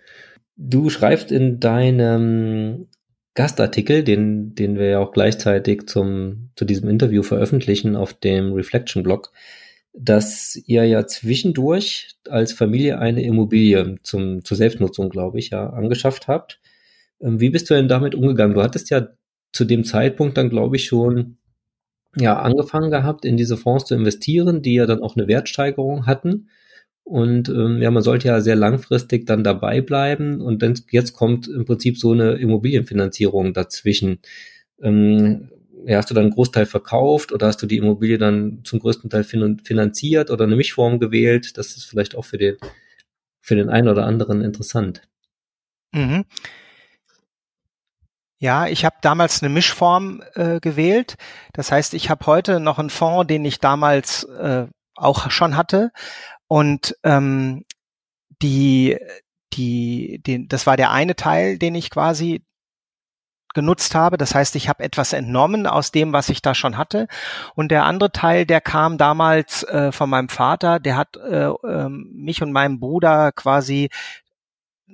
Du 0.56 0.88
schreibst 0.88 1.30
in 1.30 1.60
deinem 1.60 2.86
Gastartikel, 3.34 4.02
den, 4.02 4.54
den 4.54 4.78
wir 4.78 4.86
ja 4.86 4.98
auch 5.00 5.12
gleichzeitig 5.12 5.86
zum, 5.86 6.50
zu 6.56 6.64
diesem 6.64 6.88
Interview 6.88 7.22
veröffentlichen 7.22 7.96
auf 7.96 8.14
dem 8.14 8.52
Reflection-Blog, 8.52 9.30
dass 9.92 10.56
ihr 10.66 10.84
ja 10.86 11.06
zwischendurch 11.06 12.16
als 12.28 12.52
Familie 12.52 12.98
eine 12.98 13.22
Immobilie 13.22 13.96
zum, 14.02 14.44
zur 14.44 14.56
Selbstnutzung, 14.56 15.10
glaube 15.10 15.38
ich, 15.38 15.50
ja, 15.50 15.68
angeschafft 15.68 16.28
habt. 16.28 16.60
Ähm, 17.24 17.40
wie 17.40 17.50
bist 17.50 17.70
du 17.70 17.74
denn 17.74 17.88
damit 17.88 18.14
umgegangen? 18.14 18.54
Du 18.54 18.62
hattest 18.62 18.90
ja 18.90 19.08
zu 19.52 19.64
dem 19.64 19.84
Zeitpunkt 19.84 20.36
dann, 20.36 20.50
glaube 20.50 20.76
ich, 20.76 20.84
schon 20.84 21.38
ja, 22.16 22.38
angefangen 22.38 22.90
gehabt, 22.90 23.24
in 23.24 23.36
diese 23.36 23.56
Fonds 23.56 23.86
zu 23.86 23.94
investieren, 23.94 24.62
die 24.62 24.74
ja 24.74 24.86
dann 24.86 25.02
auch 25.02 25.16
eine 25.16 25.26
Wertsteigerung 25.26 26.06
hatten. 26.06 26.48
Und 27.02 27.48
ähm, 27.48 27.82
ja, 27.82 27.90
man 27.90 28.02
sollte 28.02 28.28
ja 28.28 28.40
sehr 28.40 28.56
langfristig 28.56 29.26
dann 29.26 29.44
dabei 29.44 29.80
bleiben. 29.80 30.40
Und 30.40 30.62
dann, 30.62 30.78
jetzt 30.90 31.12
kommt 31.12 31.48
im 31.48 31.64
Prinzip 31.64 31.98
so 31.98 32.12
eine 32.12 32.34
Immobilienfinanzierung 32.34 33.52
dazwischen. 33.52 34.20
Ähm, 34.80 35.50
ja, 35.86 35.98
hast 35.98 36.10
du 36.10 36.14
dann 36.14 36.24
einen 36.24 36.32
Großteil 36.32 36.66
verkauft 36.66 37.32
oder 37.32 37.46
hast 37.48 37.60
du 37.62 37.66
die 37.66 37.76
Immobilie 37.76 38.16
dann 38.16 38.60
zum 38.64 38.78
größten 38.78 39.10
Teil 39.10 39.24
fin 39.24 39.58
finanziert 39.62 40.30
oder 40.30 40.44
eine 40.44 40.56
Mischform 40.56 40.98
gewählt? 40.98 41.58
Das 41.58 41.76
ist 41.76 41.84
vielleicht 41.84 42.16
auch 42.16 42.24
für 42.24 42.38
den, 42.38 42.56
für 43.42 43.56
den 43.56 43.68
einen 43.68 43.88
oder 43.88 44.06
anderen 44.06 44.40
interessant. 44.40 45.02
Mhm. 45.92 46.24
Ja, 48.44 48.66
ich 48.66 48.84
habe 48.84 48.96
damals 49.00 49.42
eine 49.42 49.48
Mischform 49.48 50.22
äh, 50.34 50.60
gewählt. 50.60 51.14
Das 51.54 51.72
heißt, 51.72 51.94
ich 51.94 52.10
habe 52.10 52.26
heute 52.26 52.60
noch 52.60 52.78
einen 52.78 52.90
Fonds, 52.90 53.26
den 53.26 53.42
ich 53.42 53.58
damals 53.58 54.24
äh, 54.24 54.66
auch 54.96 55.30
schon 55.30 55.56
hatte. 55.56 55.92
Und 56.46 56.94
ähm, 57.04 57.64
die, 58.42 58.98
die, 59.54 60.20
den, 60.26 60.46
das 60.46 60.66
war 60.66 60.76
der 60.76 60.90
eine 60.90 61.16
Teil, 61.16 61.56
den 61.56 61.74
ich 61.74 61.88
quasi 61.88 62.44
genutzt 63.54 63.94
habe. 63.94 64.18
Das 64.18 64.34
heißt, 64.34 64.56
ich 64.56 64.68
habe 64.68 64.84
etwas 64.84 65.14
entnommen 65.14 65.66
aus 65.66 65.90
dem, 65.90 66.12
was 66.12 66.28
ich 66.28 66.42
da 66.42 66.54
schon 66.54 66.76
hatte. 66.76 67.08
Und 67.54 67.70
der 67.70 67.86
andere 67.86 68.12
Teil, 68.12 68.44
der 68.44 68.60
kam 68.60 68.98
damals 68.98 69.62
äh, 69.62 69.90
von 69.90 70.10
meinem 70.10 70.28
Vater, 70.28 70.80
der 70.80 70.96
hat 70.98 71.16
äh, 71.16 71.46
äh, 71.46 71.88
mich 71.88 72.42
und 72.42 72.52
meinem 72.52 72.78
Bruder 72.78 73.32
quasi 73.32 73.88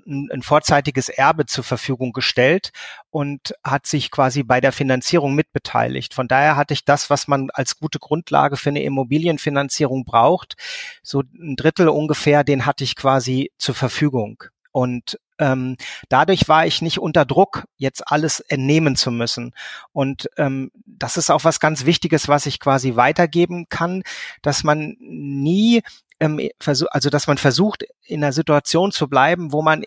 ein, 0.07 0.43
vorzeitiges 0.43 1.09
Erbe 1.09 1.47
zur 1.47 1.65
Verfügung 1.65 2.13
gestellt 2.13 2.71
und 3.11 3.55
hat 3.65 3.87
sich 3.87 4.11
quasi 4.11 4.43
bei 4.43 4.61
der 4.61 4.73
Finanzierung 4.73 5.35
mitbeteiligt. 5.35 6.15
Von 6.15 6.29
daher 6.29 6.57
hatte 6.57 6.75
ich 6.75 6.85
das, 6.85 7.11
was 7.11 7.29
man 7.29 7.51
als 7.53 7.79
gute 7.79 7.99
Grundlage 7.99 8.57
für 8.57 8.71
eine 8.71 8.83
Immobilienfinanzierung 8.83 10.05
braucht, 10.05 10.57
so 11.03 11.23
ein 11.35 11.57
Drittel 11.57 11.89
ungefähr, 11.89 12.45
den 12.45 12.67
hatte 12.67 12.85
ich 12.85 12.97
quasi 12.97 13.51
zur 13.59 13.75
Verfügung. 13.75 14.45
Und 14.73 15.19
ähm, 15.39 15.77
dadurch 16.09 16.49
war 16.49 16.67
ich 16.67 16.83
nicht 16.83 16.99
unter 16.99 17.25
Druck, 17.25 17.65
jetzt 17.77 18.07
alles 18.07 18.41
entnehmen 18.41 18.95
zu 18.95 19.11
müssen. 19.11 19.55
Und 19.93 20.29
ähm, 20.37 20.71
das 20.87 21.17
ist 21.17 21.31
auch 21.31 21.45
was 21.45 21.59
ganz 21.59 21.87
Wichtiges, 21.87 22.29
was 22.29 22.47
ich 22.47 22.61
quasi 22.61 22.95
weitergeben 22.95 23.67
kann, 23.69 24.03
dass 24.43 24.63
man 24.63 24.97
nie 25.01 25.83
ähm, 26.21 26.41
also 26.61 27.11
dass 27.11 27.27
man 27.27 27.39
versucht, 27.39 27.85
in 28.05 28.23
einer 28.23 28.33
Situation 28.33 28.93
zu 28.93 29.09
bleiben, 29.09 29.53
wo 29.53 29.63
man 29.63 29.85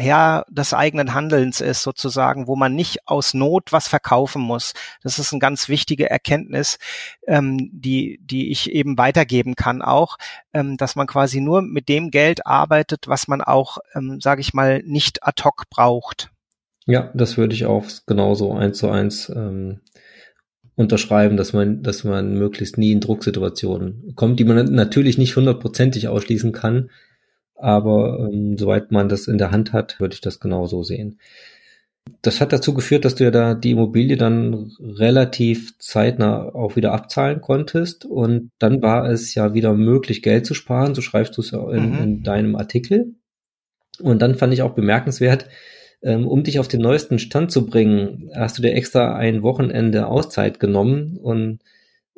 Herr 0.00 0.46
des 0.48 0.72
eigenen 0.72 1.14
Handelns 1.14 1.60
ist 1.60 1.82
sozusagen, 1.82 2.46
wo 2.46 2.56
man 2.56 2.74
nicht 2.74 3.06
aus 3.06 3.34
Not 3.34 3.70
was 3.70 3.86
verkaufen 3.86 4.42
muss. 4.42 4.72
Das 5.02 5.18
ist 5.18 5.32
eine 5.32 5.40
ganz 5.40 5.68
wichtige 5.68 6.08
Erkenntnis, 6.08 6.78
ähm, 7.26 7.70
die, 7.72 8.18
die 8.22 8.50
ich 8.50 8.70
eben 8.70 8.98
weitergeben 8.98 9.54
kann 9.54 9.82
auch, 9.82 10.16
ähm, 10.54 10.76
dass 10.76 10.96
man 10.96 11.06
quasi 11.06 11.40
nur 11.40 11.62
mit 11.62 11.88
dem 11.88 12.10
Geld 12.10 12.46
arbeitet, 12.46 13.08
was 13.08 13.28
man 13.28 13.42
auch, 13.42 13.78
ähm, 13.94 14.20
sage 14.20 14.40
ich 14.40 14.54
mal, 14.54 14.82
nicht 14.84 15.22
ad 15.22 15.42
hoc 15.44 15.68
braucht. 15.70 16.30
Ja, 16.86 17.10
das 17.14 17.36
würde 17.36 17.54
ich 17.54 17.66
auch 17.66 17.84
genauso 18.06 18.52
eins 18.54 18.78
zu 18.78 18.88
eins 18.90 19.28
ähm, 19.28 19.80
unterschreiben, 20.80 21.36
dass 21.36 21.52
man, 21.52 21.82
dass 21.82 22.04
man 22.04 22.38
möglichst 22.38 22.78
nie 22.78 22.92
in 22.92 23.00
Drucksituationen 23.00 24.14
kommt, 24.16 24.40
die 24.40 24.44
man 24.44 24.72
natürlich 24.72 25.18
nicht 25.18 25.36
hundertprozentig 25.36 26.08
ausschließen 26.08 26.52
kann, 26.52 26.90
aber 27.54 28.30
ähm, 28.32 28.56
soweit 28.56 28.90
man 28.90 29.10
das 29.10 29.28
in 29.28 29.36
der 29.36 29.50
Hand 29.50 29.74
hat, 29.74 30.00
würde 30.00 30.14
ich 30.14 30.22
das 30.22 30.40
genauso 30.40 30.82
sehen. 30.82 31.20
Das 32.22 32.40
hat 32.40 32.54
dazu 32.54 32.72
geführt, 32.72 33.04
dass 33.04 33.14
du 33.14 33.24
ja 33.24 33.30
da 33.30 33.54
die 33.54 33.72
Immobilie 33.72 34.16
dann 34.16 34.72
relativ 34.80 35.78
zeitnah 35.78 36.54
auch 36.54 36.76
wieder 36.76 36.92
abzahlen 36.92 37.42
konntest 37.42 38.06
und 38.06 38.50
dann 38.58 38.80
war 38.80 39.08
es 39.08 39.34
ja 39.34 39.52
wieder 39.52 39.74
möglich, 39.74 40.22
Geld 40.22 40.46
zu 40.46 40.54
sparen, 40.54 40.94
so 40.94 41.02
schreibst 41.02 41.36
du 41.36 41.42
es 41.42 41.50
ja 41.50 41.70
in, 41.70 41.92
mhm. 41.92 41.98
in 41.98 42.22
deinem 42.22 42.56
Artikel. 42.56 43.14
Und 44.00 44.22
dann 44.22 44.34
fand 44.34 44.54
ich 44.54 44.62
auch 44.62 44.74
bemerkenswert, 44.74 45.46
um 46.24 46.42
dich 46.42 46.58
auf 46.58 46.68
den 46.68 46.80
neuesten 46.80 47.18
Stand 47.18 47.50
zu 47.50 47.66
bringen, 47.66 48.30
hast 48.34 48.58
du 48.58 48.62
dir 48.62 48.74
extra 48.74 49.16
ein 49.16 49.42
Wochenende 49.42 50.06
Auszeit 50.06 50.60
genommen 50.60 51.18
und 51.18 51.60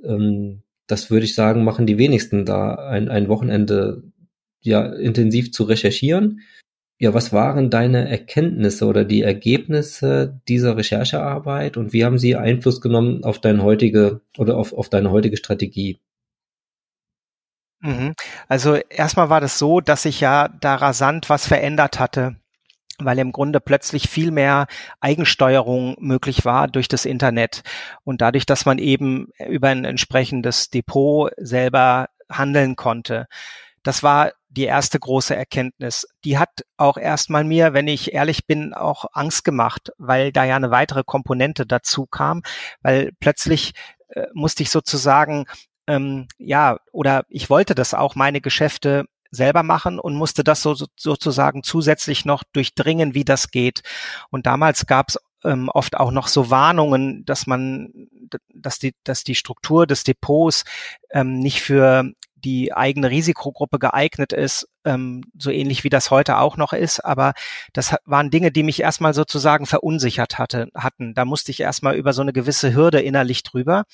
ähm, 0.05 0.63
das 0.87 1.11
würde 1.11 1.25
ich 1.25 1.35
sagen, 1.35 1.65
machen 1.65 1.87
die 1.87 1.99
wenigsten 1.99 2.45
da 2.45 2.75
ein, 2.75 3.09
ein 3.09 3.29
Wochenende 3.29 4.03
ja 4.61 4.85
intensiv 4.87 5.53
zu 5.53 5.65
recherchieren. 5.65 6.41
Ja, 6.99 7.15
was 7.15 7.33
waren 7.33 7.71
deine 7.71 8.09
Erkenntnisse 8.09 8.87
oder 8.87 9.05
die 9.05 9.23
Ergebnisse 9.23 10.41
dieser 10.47 10.77
Recherchearbeit 10.77 11.77
und 11.77 11.93
wie 11.93 12.05
haben 12.05 12.19
sie 12.19 12.37
Einfluss 12.37 12.81
genommen 12.81 13.25
auf 13.25 13.41
deine 13.41 13.65
heutige 13.65 14.21
oder 14.39 14.57
auf, 14.57 14.73
auf 14.73 14.89
deine 14.89 15.11
heutige 15.11 15.37
Strategie? 15.37 15.99
Mhm. 17.81 18.15
Also 18.47 18.77
erstmal 18.77 19.29
war 19.31 19.41
das 19.41 19.59
so, 19.59 19.81
dass 19.81 20.03
sich 20.03 20.21
ja 20.21 20.49
da 20.61 20.77
rasant 20.77 21.29
was 21.29 21.49
verändert 21.49 21.99
hatte 21.99 22.37
weil 23.05 23.19
im 23.19 23.33
Grunde 23.33 23.61
plötzlich 23.61 24.09
viel 24.09 24.31
mehr 24.31 24.67
Eigensteuerung 25.01 25.97
möglich 25.99 26.45
war 26.45 26.69
durch 26.69 26.89
das 26.89 27.05
Internet 27.05 27.63
und 28.05 28.21
dadurch, 28.21 28.47
dass 28.47 28.67
man 28.67 28.79
eben 28.79 29.29
über 29.49 29.69
ein 29.69 29.85
entsprechendes 29.85 30.71
Depot 30.71 31.31
selber 31.37 32.09
handeln 32.31 32.77
konnte. 32.77 33.27
Das 33.83 34.03
war 34.03 34.33
die 34.49 34.65
erste 34.65 34.99
große 34.99 35.35
Erkenntnis. 35.35 36.07
Die 36.25 36.39
hat 36.39 36.51
auch 36.77 36.97
erstmal 36.97 37.43
mir, 37.43 37.73
wenn 37.73 37.89
ich 37.89 38.13
ehrlich 38.13 38.47
bin, 38.47 38.75
auch 38.75 39.07
Angst 39.13 39.45
gemacht, 39.45 39.93
weil 39.99 40.31
da 40.31 40.45
ja 40.45 40.57
eine 40.57 40.71
weitere 40.71 41.03
Komponente 41.05 41.67
dazu 41.67 42.07
kam, 42.07 42.43
weil 42.83 43.13
plötzlich 43.19 43.73
äh, 44.09 44.27
musste 44.35 44.63
ich 44.63 44.71
sozusagen 44.71 45.47
ähm, 45.87 46.29
ja, 46.39 46.79
oder 46.93 47.25
ich 47.29 47.51
wollte 47.51 47.75
das 47.75 47.95
auch, 47.95 48.15
meine 48.15 48.41
Geschäfte 48.41 49.05
selber 49.33 49.65
machen 49.65 49.99
und 49.99 50.15
musste 50.15 50.45
das 50.45 50.63
so, 50.63 50.77
sozusagen 50.97 51.65
zusätzlich 51.65 52.25
noch 52.25 52.45
durchdringen, 52.53 53.15
wie 53.15 53.25
das 53.25 53.51
geht. 53.51 53.83
Und 54.31 54.47
damals 54.47 54.87
gab 54.87 55.09
es 55.09 55.19
ähm, 55.45 55.69
oft 55.69 55.97
auch 55.97 56.13
noch 56.13 56.29
so 56.29 56.51
Warnungen, 56.51 57.25
dass 57.25 57.47
man, 57.47 58.09
dass 58.55 58.79
die, 58.79 58.95
dass 59.03 59.25
die 59.25 59.35
Struktur 59.35 59.87
des 59.87 60.05
Depots 60.05 60.65
ähm, 61.11 61.39
nicht 61.39 61.63
für 61.63 62.05
die 62.45 62.73
eigene 62.73 63.11
Risikogruppe 63.11 63.79
geeignet 63.79 64.33
ist, 64.33 64.69
ähm, 64.85 65.23
so 65.39 65.51
ähnlich 65.51 65.85
wie 65.85 65.89
das 65.89 66.11
heute 66.11 66.39
auch 66.39 66.57
noch 66.57 66.73
ist. 66.73 67.01
Aber 67.05 67.35
das 67.73 67.95
waren 68.05 68.31
Dinge, 68.31 68.51
die 68.51 68.65
mich 68.65 68.81
erstmal 68.81 69.15
sozusagen 69.15 69.67
verunsichert 69.67 70.39
hatte, 70.39 70.69
hatten. 70.75 71.15
Da 71.15 71.25
musste 71.25 71.53
ich 71.53 71.61
erstmal 71.61 71.95
über 71.95 72.13
so 72.13 72.23
eine 72.23 72.33
gewisse 72.33 72.75
Hürde 72.75 73.01
innerlich 73.01 73.43
drüber. 73.45 73.85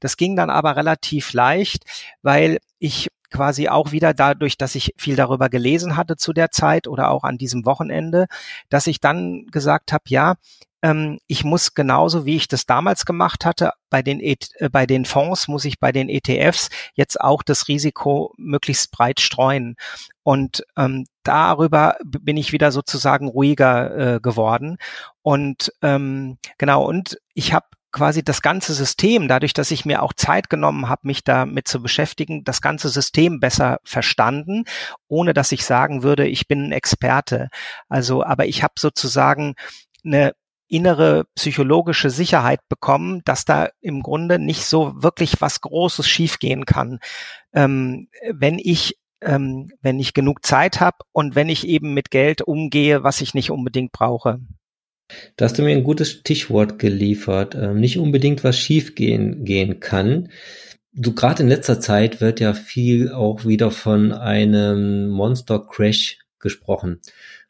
Das 0.00 0.16
ging 0.16 0.36
dann 0.36 0.50
aber 0.50 0.76
relativ 0.76 1.32
leicht, 1.32 1.84
weil 2.22 2.58
ich 2.78 3.08
quasi 3.30 3.68
auch 3.68 3.92
wieder 3.92 4.14
dadurch, 4.14 4.56
dass 4.56 4.74
ich 4.74 4.94
viel 4.96 5.16
darüber 5.16 5.48
gelesen 5.48 5.96
hatte 5.96 6.16
zu 6.16 6.32
der 6.32 6.50
Zeit 6.50 6.88
oder 6.88 7.10
auch 7.10 7.24
an 7.24 7.38
diesem 7.38 7.66
Wochenende, 7.66 8.26
dass 8.68 8.86
ich 8.86 9.00
dann 9.00 9.46
gesagt 9.46 9.92
habe, 9.92 10.04
ja, 10.08 10.34
ähm, 10.82 11.18
ich 11.26 11.44
muss 11.44 11.74
genauso 11.74 12.24
wie 12.24 12.36
ich 12.36 12.48
das 12.48 12.66
damals 12.66 13.04
gemacht 13.04 13.44
hatte, 13.44 13.72
bei 13.90 14.02
den, 14.02 14.20
e 14.20 14.36
äh, 14.56 14.68
bei 14.68 14.86
den 14.86 15.04
Fonds 15.04 15.48
muss 15.48 15.64
ich 15.64 15.80
bei 15.80 15.92
den 15.92 16.08
ETFs 16.08 16.68
jetzt 16.94 17.20
auch 17.20 17.42
das 17.42 17.68
Risiko 17.68 18.32
möglichst 18.36 18.92
breit 18.92 19.20
streuen. 19.20 19.76
Und 20.22 20.64
ähm, 20.76 21.06
darüber 21.24 21.96
bin 22.04 22.36
ich 22.36 22.52
wieder 22.52 22.70
sozusagen 22.70 23.28
ruhiger 23.28 24.16
äh, 24.16 24.20
geworden. 24.20 24.78
Und 25.22 25.72
ähm, 25.82 26.38
genau, 26.58 26.84
und 26.86 27.18
ich 27.34 27.52
habe 27.52 27.66
quasi 27.98 28.22
das 28.22 28.42
ganze 28.42 28.74
System, 28.74 29.26
dadurch, 29.26 29.54
dass 29.54 29.72
ich 29.72 29.84
mir 29.84 30.02
auch 30.04 30.12
Zeit 30.12 30.48
genommen 30.48 30.88
habe, 30.88 31.00
mich 31.02 31.24
damit 31.24 31.66
zu 31.66 31.82
beschäftigen, 31.82 32.44
das 32.44 32.60
ganze 32.60 32.90
System 32.90 33.40
besser 33.40 33.80
verstanden, 33.82 34.62
ohne 35.08 35.34
dass 35.34 35.50
ich 35.50 35.64
sagen 35.64 36.04
würde, 36.04 36.28
ich 36.28 36.46
bin 36.46 36.66
ein 36.66 36.72
Experte. 36.72 37.48
Also, 37.88 38.22
aber 38.22 38.46
ich 38.46 38.62
habe 38.62 38.74
sozusagen 38.78 39.54
eine 40.04 40.32
innere 40.68 41.24
psychologische 41.34 42.10
Sicherheit 42.10 42.60
bekommen, 42.68 43.22
dass 43.24 43.44
da 43.44 43.68
im 43.80 44.02
Grunde 44.04 44.38
nicht 44.38 44.64
so 44.64 44.92
wirklich 45.02 45.40
was 45.40 45.60
Großes 45.60 46.06
schiefgehen 46.06 46.66
kann, 46.66 47.00
ähm, 47.52 48.06
wenn 48.30 48.60
ich 48.60 48.94
ähm, 49.22 49.72
wenn 49.82 49.98
ich 49.98 50.14
genug 50.14 50.46
Zeit 50.46 50.78
habe 50.78 50.98
und 51.10 51.34
wenn 51.34 51.48
ich 51.48 51.66
eben 51.66 51.94
mit 51.94 52.12
Geld 52.12 52.42
umgehe, 52.42 53.02
was 53.02 53.20
ich 53.20 53.34
nicht 53.34 53.50
unbedingt 53.50 53.90
brauche. 53.90 54.38
Da 55.36 55.44
hast 55.44 55.58
du 55.58 55.62
mir 55.62 55.70
ein 55.70 55.84
gutes 55.84 56.10
Stichwort 56.10 56.78
geliefert. 56.78 57.54
Ähm, 57.54 57.80
nicht 57.80 57.98
unbedingt 57.98 58.44
was 58.44 58.58
schiefgehen 58.58 59.44
gehen 59.44 59.80
kann. 59.80 60.28
Du 60.92 61.14
gerade 61.14 61.42
in 61.42 61.48
letzter 61.48 61.80
Zeit 61.80 62.20
wird 62.20 62.40
ja 62.40 62.54
viel 62.54 63.12
auch 63.12 63.44
wieder 63.44 63.70
von 63.70 64.12
einem 64.12 65.08
Monster 65.08 65.66
Crash 65.66 66.18
gesprochen. 66.38 67.00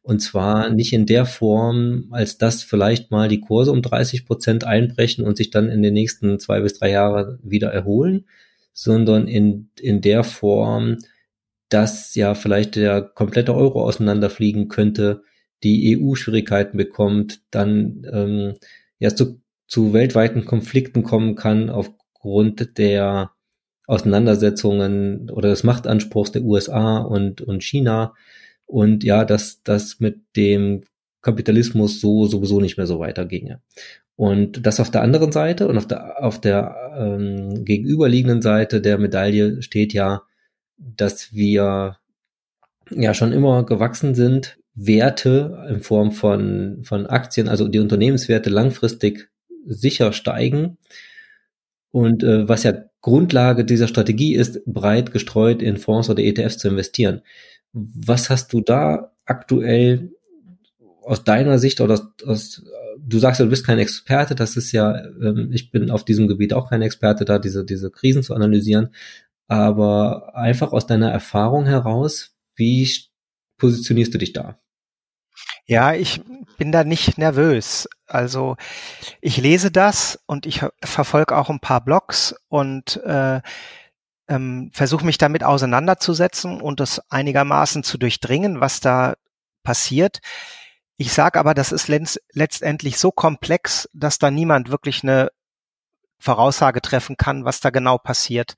Und 0.03 0.21
zwar 0.21 0.71
nicht 0.71 0.93
in 0.93 1.07
der 1.07 1.27
Form, 1.27 2.09
als 2.11 2.39
dass 2.39 2.63
vielleicht 2.63 3.11
mal 3.11 3.29
die 3.29 3.41
Kurse 3.41 3.73
um 3.73 3.83
30 3.83 4.25
Prozent 4.25 4.65
einbrechen 4.65 5.25
und 5.25 5.37
sich 5.37 5.51
dann 5.51 5.69
in 5.69 5.83
den 5.83 5.95
nächsten 5.95 6.39
zwei 6.39 6.61
bis 6.61 6.79
drei 6.79 6.91
Jahren 6.91 7.39
wieder 7.43 7.71
erholen, 7.73 8.27
sondern 8.73 9.29
in, 9.29 9.71
in 9.79 10.01
der 10.01 10.25
Form, 10.25 10.99
dass 11.69 12.15
ja 12.15 12.35
vielleicht 12.35 12.77
der 12.77 13.03
komplette 13.03 13.55
Euro 13.55 13.83
auseinanderfliegen 13.85 14.69
könnte, 14.69 15.23
die 15.63 15.99
EU 15.99 16.15
Schwierigkeiten 16.15 16.77
bekommt, 16.77 17.41
dann 17.51 18.07
ähm, 18.13 18.55
ja 18.99 19.15
zu, 19.15 19.41
zu 19.67 19.93
weltweiten 19.93 20.45
Konflikten 20.45 21.03
kommen 21.03 21.35
kann 21.35 21.71
aufgrund 21.71 22.79
der 22.79 23.33
Auseinandersetzungen 23.87 25.31
oder 25.31 25.49
des 25.49 25.65
Machtanspruchs 25.65 26.33
der 26.33 26.43
USA 26.43 26.99
und, 26.99 27.41
und 27.41 27.63
China 27.63 28.15
und 28.67 29.03
ja, 29.03 29.25
dass 29.25 29.63
das 29.63 29.99
mit 29.99 30.21
dem 30.37 30.83
Kapitalismus 31.23 32.01
so 32.01 32.27
sowieso 32.27 32.61
nicht 32.61 32.77
mehr 32.77 32.87
so 32.87 33.01
weiterginge. 33.01 33.61
Und 34.15 34.67
das 34.67 34.81
auf 34.81 34.91
der 34.91 35.03
anderen 35.03 35.33
Seite 35.33 35.69
und 35.69 35.79
auf 35.79 35.87
der, 35.87 36.23
auf 36.23 36.41
der 36.41 36.75
ähm, 36.99 37.65
gegenüberliegenden 37.65 38.43
Seite 38.43 38.81
der 38.81 38.99
Medaille 38.99 39.63
steht 39.63 39.93
ja, 39.93 40.23
dass 40.77 41.33
wir 41.33 41.97
ja 42.91 43.15
schon 43.15 43.33
immer 43.33 43.65
gewachsen 43.65 44.15
sind, 44.15 44.58
Werte 44.81 45.67
in 45.69 45.81
Form 45.81 46.13
von, 46.13 46.85
von 46.85 47.07
Aktien, 47.07 47.49
also 47.49 47.67
die 47.67 47.81
Unternehmenswerte 47.81 48.49
langfristig 48.49 49.29
sicher 49.67 50.13
steigen. 50.13 50.79
Und 51.91 52.23
äh, 52.23 52.49
was 52.49 52.63
ja 52.63 52.75
Grundlage 53.01 53.65
dieser 53.65 53.89
Strategie 53.89 54.35
ist, 54.35 54.65
breit 54.67 55.13
gestreut 55.13 55.63
in 55.63 55.79
Fonds 55.79 56.11
oder 56.11 56.23
ETFs 56.23 56.59
zu 56.59 56.69
investieren. 56.69 57.23
Was 57.73 58.31
hast 58.31 58.53
du 58.53 58.61
da 58.61 59.13
aktuell 59.25 60.13
aus 61.03 61.25
deiner 61.25 61.59
Sicht 61.59 61.81
oder 61.81 61.95
aus, 61.95 62.03
aus 62.25 62.65
du 62.99 63.19
sagst 63.19 63.41
ja, 63.41 63.47
du 63.47 63.51
bist 63.51 63.67
kein 63.67 63.79
Experte, 63.79 64.35
das 64.35 64.57
ist 64.57 64.73
ja, 64.73 65.05
ähm, 65.21 65.51
ich 65.53 65.71
bin 65.71 65.91
auf 65.91 66.05
diesem 66.05 66.29
Gebiet 66.29 66.53
auch 66.53 66.71
kein 66.71 66.83
Experte 66.83 67.25
da, 67.25 67.39
diese, 67.39 67.65
diese 67.65 67.91
Krisen 67.91 68.23
zu 68.23 68.35
analysieren, 68.35 68.91
aber 69.47 70.37
einfach 70.37 70.73
aus 70.73 70.87
deiner 70.87 71.11
Erfahrung 71.11 71.67
heraus, 71.67 72.37
wie 72.55 72.89
positionierst 73.57 74.15
du 74.15 74.19
dich 74.19 74.33
da? 74.33 74.61
Ja, 75.67 75.93
ich 75.93 76.23
bin 76.57 76.73
da 76.73 76.85
nicht 76.85 77.19
nervös. 77.19 77.89
Also 78.07 78.57
ich 79.21 79.37
lese 79.37 79.71
das 79.71 80.19
und 80.27 80.47
ich 80.47 80.65
verfolge 80.83 81.37
auch 81.37 81.51
ein 81.51 81.61
paar 81.61 81.83
Blogs 81.83 82.35
und 82.49 82.97
äh, 83.05 83.41
ähm, 84.29 84.71
versuche 84.73 85.05
mich 85.05 85.19
damit 85.19 85.45
auseinanderzusetzen 85.45 86.61
und 86.61 86.81
das 86.81 87.01
einigermaßen 87.11 87.83
zu 87.83 87.99
durchdringen, 87.99 88.61
was 88.61 88.81
da 88.81 89.15
passiert. 89.63 90.21
Ich 90.97 91.13
sage 91.13 91.39
aber, 91.39 91.55
das 91.55 91.73
ist 91.73 91.89
letztendlich 92.33 92.99
so 92.99 93.11
komplex, 93.13 93.89
dass 93.93 94.19
da 94.19 94.31
niemand 94.31 94.71
wirklich 94.71 95.03
eine 95.03 95.31
Voraussage 96.19 96.83
treffen 96.83 97.17
kann, 97.17 97.45
was 97.45 97.61
da 97.61 97.71
genau 97.71 97.99
passiert. 97.99 98.57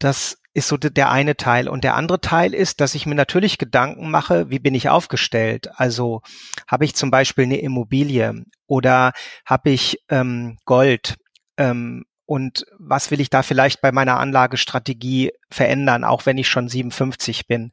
Das 0.00 0.38
ist 0.52 0.66
so 0.66 0.76
der 0.76 1.10
eine 1.10 1.36
Teil. 1.36 1.68
Und 1.68 1.84
der 1.84 1.94
andere 1.94 2.20
Teil 2.20 2.54
ist, 2.54 2.80
dass 2.80 2.96
ich 2.96 3.06
mir 3.06 3.14
natürlich 3.14 3.58
Gedanken 3.58 4.10
mache, 4.10 4.50
wie 4.50 4.58
bin 4.58 4.74
ich 4.74 4.88
aufgestellt? 4.88 5.70
Also 5.74 6.22
habe 6.66 6.84
ich 6.84 6.96
zum 6.96 7.10
Beispiel 7.10 7.44
eine 7.44 7.60
Immobilie 7.60 8.42
oder 8.66 9.12
habe 9.46 9.70
ich 9.70 10.02
ähm, 10.08 10.58
Gold? 10.64 11.16
Ähm, 11.56 12.04
und 12.26 12.64
was 12.78 13.10
will 13.10 13.20
ich 13.20 13.30
da 13.30 13.42
vielleicht 13.42 13.80
bei 13.80 13.92
meiner 13.92 14.18
Anlagestrategie 14.18 15.32
verändern, 15.50 16.04
auch 16.04 16.26
wenn 16.26 16.38
ich 16.38 16.48
schon 16.48 16.68
57 16.68 17.46
bin. 17.46 17.70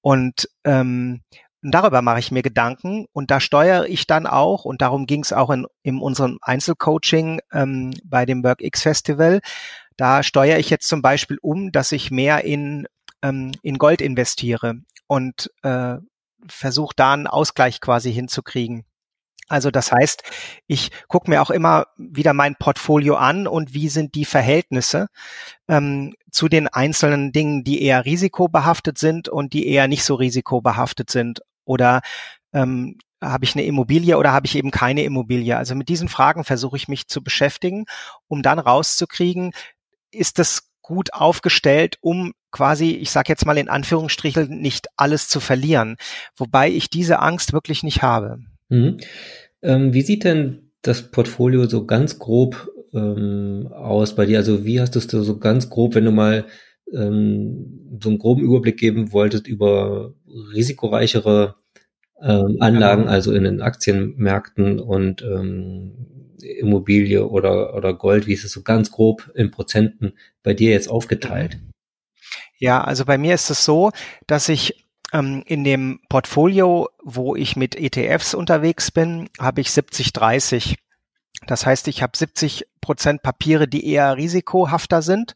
Und 0.00 0.48
ähm, 0.64 1.22
darüber 1.62 2.02
mache 2.02 2.18
ich 2.18 2.32
mir 2.32 2.42
Gedanken 2.42 3.06
und 3.12 3.30
da 3.30 3.38
steuere 3.38 3.86
ich 3.86 4.06
dann 4.06 4.26
auch, 4.26 4.64
und 4.64 4.82
darum 4.82 5.06
ging 5.06 5.22
es 5.22 5.32
auch 5.32 5.50
in, 5.50 5.66
in 5.82 6.00
unserem 6.00 6.38
Einzelcoaching 6.42 7.40
ähm, 7.52 7.92
bei 8.04 8.26
dem 8.26 8.42
WorkX 8.42 8.82
Festival, 8.82 9.40
da 9.96 10.22
steuere 10.22 10.58
ich 10.58 10.70
jetzt 10.70 10.88
zum 10.88 11.02
Beispiel 11.02 11.38
um, 11.42 11.72
dass 11.72 11.92
ich 11.92 12.10
mehr 12.10 12.44
in, 12.44 12.86
ähm, 13.22 13.52
in 13.62 13.78
Gold 13.78 14.00
investiere 14.00 14.74
und 15.06 15.50
äh, 15.62 15.96
versuche 16.48 16.94
da 16.96 17.12
einen 17.12 17.26
Ausgleich 17.26 17.80
quasi 17.80 18.12
hinzukriegen. 18.12 18.84
Also 19.48 19.70
das 19.70 19.92
heißt, 19.92 20.22
ich 20.66 20.90
gucke 21.08 21.28
mir 21.28 21.42
auch 21.42 21.50
immer 21.50 21.86
wieder 21.98 22.32
mein 22.32 22.56
Portfolio 22.56 23.16
an 23.16 23.46
und 23.46 23.74
wie 23.74 23.90
sind 23.90 24.14
die 24.14 24.24
Verhältnisse 24.24 25.08
ähm, 25.68 26.14
zu 26.30 26.48
den 26.48 26.68
einzelnen 26.68 27.32
Dingen, 27.32 27.62
die 27.62 27.82
eher 27.82 28.06
risikobehaftet 28.06 28.96
sind 28.96 29.28
und 29.28 29.52
die 29.52 29.66
eher 29.68 29.88
nicht 29.88 30.04
so 30.04 30.14
risikobehaftet 30.14 31.10
sind. 31.10 31.42
Oder 31.66 32.00
ähm, 32.54 32.96
habe 33.22 33.44
ich 33.44 33.54
eine 33.54 33.64
Immobilie 33.64 34.16
oder 34.16 34.32
habe 34.32 34.46
ich 34.46 34.56
eben 34.56 34.70
keine 34.70 35.02
Immobilie? 35.04 35.56
Also 35.56 35.74
mit 35.74 35.88
diesen 35.88 36.08
Fragen 36.08 36.44
versuche 36.44 36.76
ich 36.76 36.88
mich 36.88 37.08
zu 37.08 37.22
beschäftigen, 37.22 37.84
um 38.28 38.42
dann 38.42 38.58
rauszukriegen, 38.58 39.52
ist 40.12 40.38
das 40.38 40.70
gut 40.82 41.14
aufgestellt, 41.14 41.96
um 42.00 42.32
quasi, 42.50 42.90
ich 42.90 43.10
sage 43.10 43.30
jetzt 43.30 43.46
mal 43.46 43.58
in 43.58 43.68
Anführungsstrichen, 43.68 44.60
nicht 44.60 44.88
alles 44.96 45.28
zu 45.28 45.40
verlieren. 45.40 45.96
Wobei 46.36 46.70
ich 46.70 46.90
diese 46.90 47.20
Angst 47.20 47.52
wirklich 47.52 47.82
nicht 47.82 48.02
habe. 48.02 48.38
Mhm. 48.68 48.98
Ähm, 49.62 49.94
wie 49.94 50.02
sieht 50.02 50.24
denn 50.24 50.72
das 50.82 51.10
Portfolio 51.10 51.66
so 51.68 51.86
ganz 51.86 52.18
grob 52.18 52.68
ähm, 52.92 53.68
aus 53.72 54.14
bei 54.14 54.26
dir? 54.26 54.38
Also 54.38 54.64
wie 54.64 54.80
hast 54.80 54.94
du 54.94 54.98
es 54.98 55.06
so 55.06 55.38
ganz 55.38 55.70
grob, 55.70 55.94
wenn 55.94 56.04
du 56.04 56.10
mal 56.10 56.46
ähm, 56.92 57.98
so 58.02 58.08
einen 58.08 58.18
groben 58.18 58.42
Überblick 58.42 58.76
geben 58.76 59.12
wolltest 59.12 59.46
über 59.46 60.14
risikoreichere 60.52 61.54
ähm, 62.22 62.58
Anlagen, 62.60 63.02
genau. 63.02 63.12
also 63.12 63.32
in 63.32 63.44
den 63.44 63.62
Aktienmärkten 63.62 64.78
und 64.80 65.22
ähm, 65.22 66.36
Immobilie 66.42 67.26
oder, 67.26 67.74
oder 67.74 67.94
Gold, 67.94 68.26
wie 68.26 68.32
ist 68.32 68.44
es 68.44 68.52
so 68.52 68.62
ganz 68.62 68.90
grob 68.90 69.30
in 69.34 69.50
Prozenten 69.50 70.14
bei 70.42 70.54
dir 70.54 70.70
jetzt 70.70 70.88
aufgeteilt? 70.88 71.58
Ja, 72.58 72.82
also 72.82 73.04
bei 73.04 73.18
mir 73.18 73.34
ist 73.34 73.50
es 73.50 73.64
so, 73.64 73.90
dass 74.26 74.48
ich 74.48 74.86
ähm, 75.12 75.42
in 75.46 75.64
dem 75.64 76.00
Portfolio, 76.08 76.88
wo 77.02 77.36
ich 77.36 77.56
mit 77.56 77.76
ETFs 77.76 78.34
unterwegs 78.34 78.90
bin, 78.90 79.28
habe 79.38 79.60
ich 79.60 79.68
70-30. 79.68 80.76
Das 81.46 81.66
heißt, 81.66 81.88
ich 81.88 82.02
habe 82.02 82.16
70 82.16 82.66
Prozent 82.80 83.22
Papiere, 83.22 83.66
die 83.66 83.86
eher 83.86 84.16
risikohafter 84.16 85.02
sind, 85.02 85.34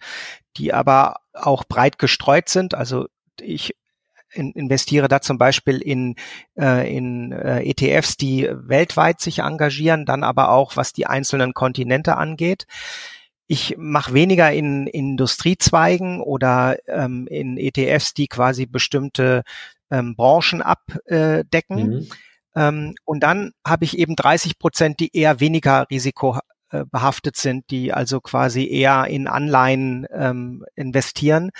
die 0.56 0.72
aber 0.72 1.16
auch 1.32 1.64
breit 1.64 1.98
gestreut 1.98 2.48
sind. 2.48 2.74
Also 2.74 3.06
ich 3.40 3.74
in, 4.36 4.52
investiere 4.52 5.08
da 5.08 5.20
zum 5.20 5.38
Beispiel 5.38 5.78
in, 5.78 6.14
äh, 6.58 6.94
in 6.94 7.32
äh, 7.32 7.62
ETFs, 7.62 8.16
die 8.16 8.48
weltweit 8.52 9.20
sich 9.20 9.40
engagieren, 9.40 10.04
dann 10.04 10.22
aber 10.22 10.50
auch, 10.50 10.76
was 10.76 10.92
die 10.92 11.06
einzelnen 11.06 11.54
Kontinente 11.54 12.16
angeht. 12.16 12.66
Ich 13.48 13.76
mache 13.78 14.12
weniger 14.12 14.52
in, 14.52 14.86
Industriezweigen 14.86 16.20
oder 16.20 16.76
ähm, 16.88 17.26
in 17.28 17.56
ETFs, 17.56 18.14
die 18.14 18.26
quasi 18.26 18.66
bestimmte 18.66 19.42
ähm, 19.90 20.16
Branchen 20.16 20.62
abdecken. 20.62 21.76
Mhm. 21.76 22.08
Ähm, 22.56 22.94
und 23.04 23.20
dann 23.20 23.52
habe 23.64 23.84
ich 23.84 23.98
eben 23.98 24.16
30 24.16 24.58
Prozent, 24.58 24.98
die 24.98 25.16
eher 25.16 25.38
weniger 25.38 25.86
risikobehaftet 25.90 27.36
sind, 27.36 27.70
die 27.70 27.92
also 27.92 28.20
quasi 28.20 28.66
eher 28.68 29.06
in 29.06 29.28
Anleihen 29.28 30.06
ähm, 30.12 30.64
investieren. 30.74 31.50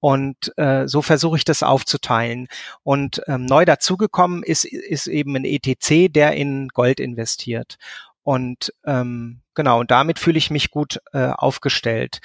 Und 0.00 0.52
äh, 0.56 0.88
so 0.88 1.02
versuche 1.02 1.36
ich 1.36 1.44
das 1.44 1.62
aufzuteilen. 1.62 2.48
Und 2.82 3.22
ähm, 3.26 3.44
neu 3.44 3.64
dazugekommen 3.64 4.42
ist, 4.42 4.64
ist 4.64 5.06
eben 5.06 5.36
ein 5.36 5.44
ETC, 5.44 6.12
der 6.12 6.32
in 6.32 6.68
Gold 6.68 7.00
investiert. 7.00 7.76
Und 8.22 8.72
ähm, 8.84 9.42
genau, 9.54 9.80
und 9.80 9.90
damit 9.90 10.18
fühle 10.18 10.38
ich 10.38 10.50
mich 10.50 10.70
gut 10.70 11.00
äh, 11.12 11.28
aufgestellt. 11.28 12.20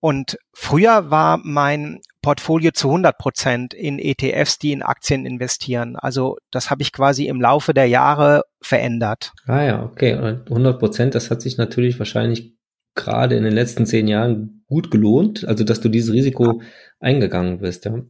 Und 0.00 0.36
früher 0.52 1.10
war 1.12 1.38
mein 1.44 2.00
Portfolio 2.22 2.72
zu 2.72 2.88
100 2.88 3.18
Prozent 3.18 3.74
in 3.74 4.00
ETFs, 4.00 4.58
die 4.58 4.72
in 4.72 4.82
Aktien 4.82 5.24
investieren. 5.24 5.94
Also 5.94 6.38
das 6.50 6.70
habe 6.70 6.82
ich 6.82 6.92
quasi 6.92 7.26
im 7.26 7.40
Laufe 7.40 7.72
der 7.72 7.86
Jahre 7.86 8.42
verändert. 8.60 9.32
Ah 9.46 9.62
ja, 9.62 9.82
okay. 9.84 10.14
100 10.14 10.80
Prozent, 10.80 11.14
das 11.14 11.30
hat 11.30 11.40
sich 11.40 11.56
natürlich 11.56 12.00
wahrscheinlich 12.00 12.56
gerade 12.96 13.36
in 13.36 13.44
den 13.44 13.52
letzten 13.52 13.86
zehn 13.86 14.08
Jahren 14.08 14.61
gut 14.72 14.90
gelohnt, 14.90 15.46
also 15.46 15.64
dass 15.64 15.80
du 15.80 15.88
dieses 15.90 16.12
Risiko 16.14 16.62
eingegangen 16.98 17.58
bist, 17.58 17.84
ja. 17.84 18.02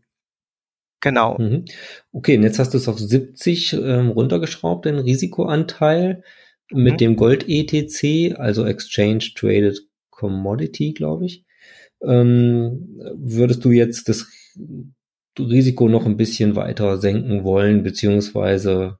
Genau. 1.01 1.37
Mhm. 1.37 1.64
Okay, 2.12 2.37
und 2.37 2.44
jetzt 2.44 2.61
hast 2.61 2.72
du 2.72 2.79
es 2.79 2.87
auf 2.87 2.98
70 2.98 3.72
ähm, 3.72 4.11
runtergeschraubt, 4.11 4.85
den 4.85 5.01
Risikoanteil 5.01 6.22
mhm. 6.70 6.83
mit 6.83 7.01
dem 7.01 7.16
Gold 7.16 7.46
ETC, 7.48 8.38
also 8.38 8.64
Exchange 8.64 9.33
Traded 9.35 9.81
Commodity, 10.11 10.92
glaube 10.92 11.27
ich. 11.27 11.44
Ähm, 12.03 13.01
würdest 13.16 13.64
du 13.64 13.72
jetzt 13.72 14.09
das 14.09 14.29
Risiko 15.38 15.88
noch 15.88 16.07
ein 16.07 16.16
bisschen 16.16 16.55
weiter 16.55 16.98
senken 16.98 17.42
wollen, 17.42 17.83
beziehungsweise 17.83 18.98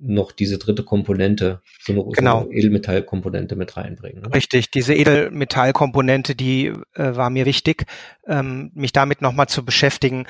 noch 0.00 0.32
diese 0.32 0.58
dritte 0.58 0.82
Komponente, 0.82 1.60
so 1.80 1.92
eine, 1.92 2.04
genau. 2.12 2.44
so 2.44 2.50
Edelmetallkomponente 2.50 3.54
mit 3.54 3.76
reinbringen. 3.76 4.22
Ne? 4.22 4.34
Richtig, 4.34 4.70
diese 4.70 4.94
Edelmetallkomponente, 4.94 6.34
die 6.34 6.66
äh, 6.94 7.16
war 7.16 7.30
mir 7.30 7.44
wichtig, 7.44 7.84
ähm, 8.26 8.70
mich 8.74 8.92
damit 8.92 9.20
nochmal 9.22 9.48
zu 9.48 9.64
beschäftigen. 9.64 10.26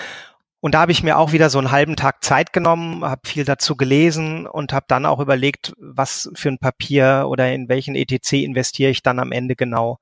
Und 0.61 0.74
da 0.74 0.80
habe 0.80 0.92
ich 0.92 1.02
mir 1.02 1.16
auch 1.16 1.33
wieder 1.33 1.48
so 1.48 1.59
einen 1.59 1.70
halben 1.70 1.96
Tag 1.96 2.22
Zeit 2.22 2.52
genommen, 2.52 3.02
habe 3.02 3.26
viel 3.26 3.44
dazu 3.44 3.76
gelesen 3.76 4.46
und 4.46 4.72
habe 4.72 4.85
dann 4.88 5.06
auch 5.06 5.20
überlegt, 5.20 5.72
was 5.78 6.30
für 6.35 6.50
ein 6.50 6.59
Papier 6.59 7.26
oder 7.28 7.50
in 7.50 7.68
welchen 7.68 7.94
ETC 7.94 8.35
investiere 8.35 8.90
ich 8.90 9.02
dann 9.02 9.18
am 9.20 9.33
Ende 9.33 9.56
genau. 9.56 9.98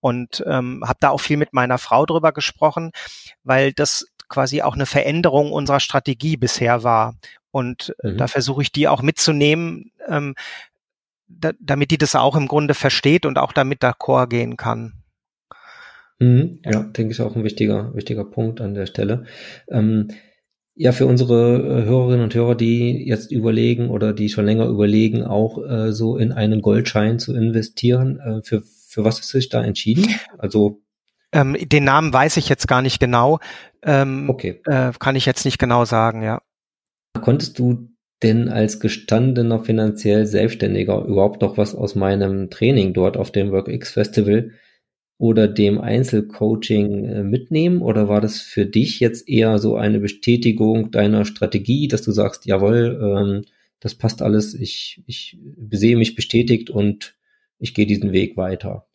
Und 0.00 0.42
ähm, 0.46 0.82
habe 0.86 0.98
da 1.00 1.10
auch 1.10 1.20
viel 1.20 1.36
mit 1.36 1.52
meiner 1.52 1.76
Frau 1.76 2.06
drüber 2.06 2.32
gesprochen, 2.32 2.92
weil 3.44 3.74
das 3.74 4.06
quasi 4.30 4.62
auch 4.62 4.74
eine 4.74 4.86
Veränderung 4.86 5.52
unserer 5.52 5.80
Strategie 5.80 6.38
bisher 6.38 6.82
war. 6.82 7.16
Und 7.50 7.94
äh, 8.02 8.12
mhm. 8.12 8.16
da 8.16 8.26
versuche 8.28 8.62
ich 8.62 8.72
die 8.72 8.88
auch 8.88 9.02
mitzunehmen, 9.02 9.92
ähm, 10.08 10.34
da, 11.28 11.52
damit 11.60 11.90
die 11.90 11.98
das 11.98 12.14
auch 12.14 12.36
im 12.36 12.48
Grunde 12.48 12.74
versteht 12.74 13.26
und 13.26 13.38
auch 13.38 13.52
damit 13.52 13.82
d'accord 13.82 14.28
gehen 14.28 14.56
kann. 14.56 14.94
Mhm, 16.18 16.60
ja, 16.64 16.82
denke 16.82 17.12
ich 17.12 17.20
auch 17.20 17.34
ein 17.36 17.44
wichtiger, 17.44 17.94
wichtiger 17.94 18.24
Punkt 18.24 18.60
an 18.60 18.74
der 18.74 18.86
Stelle. 18.86 19.24
Ähm, 19.68 20.08
ja, 20.74 20.92
für 20.92 21.06
unsere 21.06 21.56
äh, 21.56 21.84
Hörerinnen 21.84 22.22
und 22.22 22.34
Hörer, 22.34 22.54
die 22.54 23.06
jetzt 23.06 23.32
überlegen 23.32 23.90
oder 23.90 24.12
die 24.12 24.28
schon 24.28 24.46
länger 24.46 24.66
überlegen, 24.66 25.24
auch 25.24 25.58
äh, 25.62 25.92
so 25.92 26.16
in 26.16 26.32
einen 26.32 26.62
Goldschein 26.62 27.18
zu 27.18 27.34
investieren, 27.34 28.18
äh, 28.20 28.42
für, 28.42 28.62
für 28.62 29.04
was 29.04 29.18
hast 29.18 29.32
du 29.34 29.38
dich 29.38 29.48
da 29.48 29.62
entschieden? 29.62 30.06
Also 30.38 30.80
ähm, 31.32 31.56
den 31.60 31.84
Namen 31.84 32.12
weiß 32.12 32.36
ich 32.36 32.48
jetzt 32.48 32.68
gar 32.68 32.82
nicht 32.82 33.00
genau. 33.00 33.38
Ähm, 33.82 34.28
okay. 34.28 34.60
Äh, 34.66 34.92
kann 34.98 35.16
ich 35.16 35.26
jetzt 35.26 35.44
nicht 35.44 35.58
genau 35.58 35.84
sagen, 35.84 36.22
ja. 36.22 36.42
Konntest 37.20 37.58
du 37.58 37.90
denn 38.22 38.48
als 38.48 38.80
gestandener 38.80 39.60
finanziell 39.60 40.26
Selbstständiger 40.26 41.04
überhaupt 41.04 41.40
noch 41.40 41.56
was 41.56 41.74
aus 41.74 41.94
meinem 41.94 42.50
Training 42.50 42.92
dort 42.92 43.16
auf 43.16 43.30
dem 43.30 43.50
WorkX 43.50 43.90
Festival 43.90 44.50
oder 45.18 45.48
dem 45.48 45.80
Einzelcoaching 45.80 47.04
äh, 47.04 47.22
mitnehmen? 47.22 47.80
Oder 47.80 48.08
war 48.08 48.20
das 48.20 48.40
für 48.40 48.66
dich 48.66 49.00
jetzt 49.00 49.28
eher 49.28 49.58
so 49.58 49.76
eine 49.76 50.00
Bestätigung 50.00 50.90
deiner 50.90 51.24
Strategie, 51.24 51.88
dass 51.88 52.02
du 52.02 52.12
sagst, 52.12 52.46
jawohl, 52.46 53.00
ähm, 53.02 53.44
das 53.80 53.94
passt 53.94 54.20
alles, 54.20 54.54
ich, 54.54 55.02
ich 55.06 55.38
sehe 55.70 55.96
mich 55.96 56.14
bestätigt 56.14 56.68
und 56.68 57.16
ich 57.58 57.72
gehe 57.72 57.86
diesen 57.86 58.12
Weg 58.12 58.36
weiter? 58.36 58.89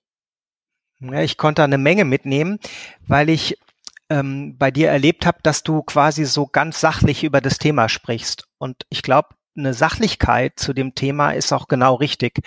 Ich 1.14 1.38
konnte 1.38 1.64
eine 1.64 1.78
Menge 1.78 2.06
mitnehmen, 2.06 2.60
weil 3.08 3.30
ich 3.30 3.58
ähm, 4.10 4.58
bei 4.58 4.72
dir 4.72 4.90
erlebt 4.90 5.26
habe, 5.26 5.40
dass 5.44 5.64
du 5.64 5.82
quasi 5.84 6.26
so 6.26 6.46
ganz 6.48 6.80
sachlich 6.80 7.24
über 7.24 7.42
das 7.42 7.58
Thema 7.58 7.90
sprichst. 7.90 8.48
Und 8.58 8.86
ich 8.90 9.02
glaube, 9.02 9.30
eine 9.58 9.74
Sachlichkeit 9.74 10.60
zu 10.60 10.74
dem 10.74 10.96
Thema 10.96 11.32
ist 11.32 11.54
auch 11.54 11.68
genau 11.68 11.96
richtig. 11.96 12.40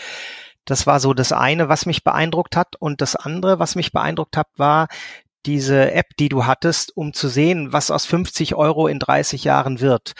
Das 0.64 0.87
war 0.87 1.01
so 1.01 1.14
das 1.14 1.33
eine, 1.33 1.68
was 1.68 1.87
mich 1.87 2.05
beeindruckt 2.05 2.57
hat. 2.57 2.77
Und 2.79 3.01
das 3.01 3.16
andere, 3.16 3.59
was 3.59 3.75
mich 3.75 3.92
beeindruckt 3.92 4.37
hat, 4.37 4.49
war 4.57 4.88
diese 5.47 5.92
App, 5.92 6.16
die 6.18 6.29
du 6.29 6.44
hattest, 6.44 6.94
um 6.97 7.14
zu 7.14 7.29
sehen, 7.29 7.73
was 7.73 7.90
aus 7.90 8.05
50 8.05 8.55
Euro 8.55 8.87
in 8.87 8.99
30 8.99 9.44
Jahren 9.44 9.81
wird. 9.81 10.12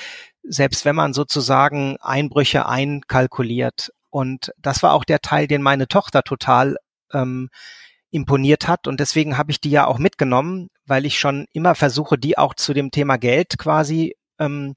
Selbst 0.42 0.85
wenn 0.85 0.96
man 0.96 1.12
sozusagen 1.12 1.98
Einbrüche 2.01 2.66
einkalkuliert. 2.66 3.92
Und 4.11 4.53
das 4.59 4.83
war 4.83 4.94
auch 4.94 5.05
der 5.05 5.20
Teil, 5.20 5.46
den 5.46 5.61
meine 5.61 5.87
Tochter 5.87 6.22
total 6.22 6.77
ähm, 7.12 7.51
imponiert 8.10 8.68
hat. 8.68 8.86
Und 8.86 9.00
deswegen 9.00 9.36
habe 9.36 9.50
ich 9.50 9.60
die 9.60 9.70
ja 9.70 9.86
auch 9.86 9.98
mitgenommen, 9.98 10.68
weil 10.86 11.06
ich 11.06 11.18
schon 11.18 11.46
immer 11.52 11.74
versuche, 11.74 12.18
die 12.18 12.38
auch 12.38 12.54
zu 12.54 12.72
dem 12.72 12.90
Thema 12.90 13.16
Geld 13.16 13.58
quasi 13.58 14.16
ähm, 14.38 14.74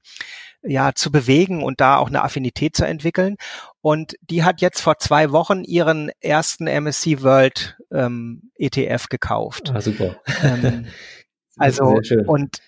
ja 0.62 0.92
zu 0.94 1.10
bewegen 1.10 1.62
und 1.62 1.80
da 1.80 1.96
auch 1.96 2.08
eine 2.08 2.22
Affinität 2.22 2.76
zu 2.76 2.86
entwickeln. 2.86 3.36
Und 3.80 4.14
die 4.22 4.44
hat 4.44 4.60
jetzt 4.60 4.80
vor 4.80 4.98
zwei 4.98 5.32
Wochen 5.32 5.64
ihren 5.64 6.10
ersten 6.20 6.66
MSC 6.66 7.22
World 7.22 7.76
ähm, 7.90 8.50
ETF 8.56 9.08
gekauft. 9.08 9.72
Ah, 9.74 9.80
super. 9.80 10.16
Ähm, 10.42 10.86
also 11.56 11.98
und 12.26 12.58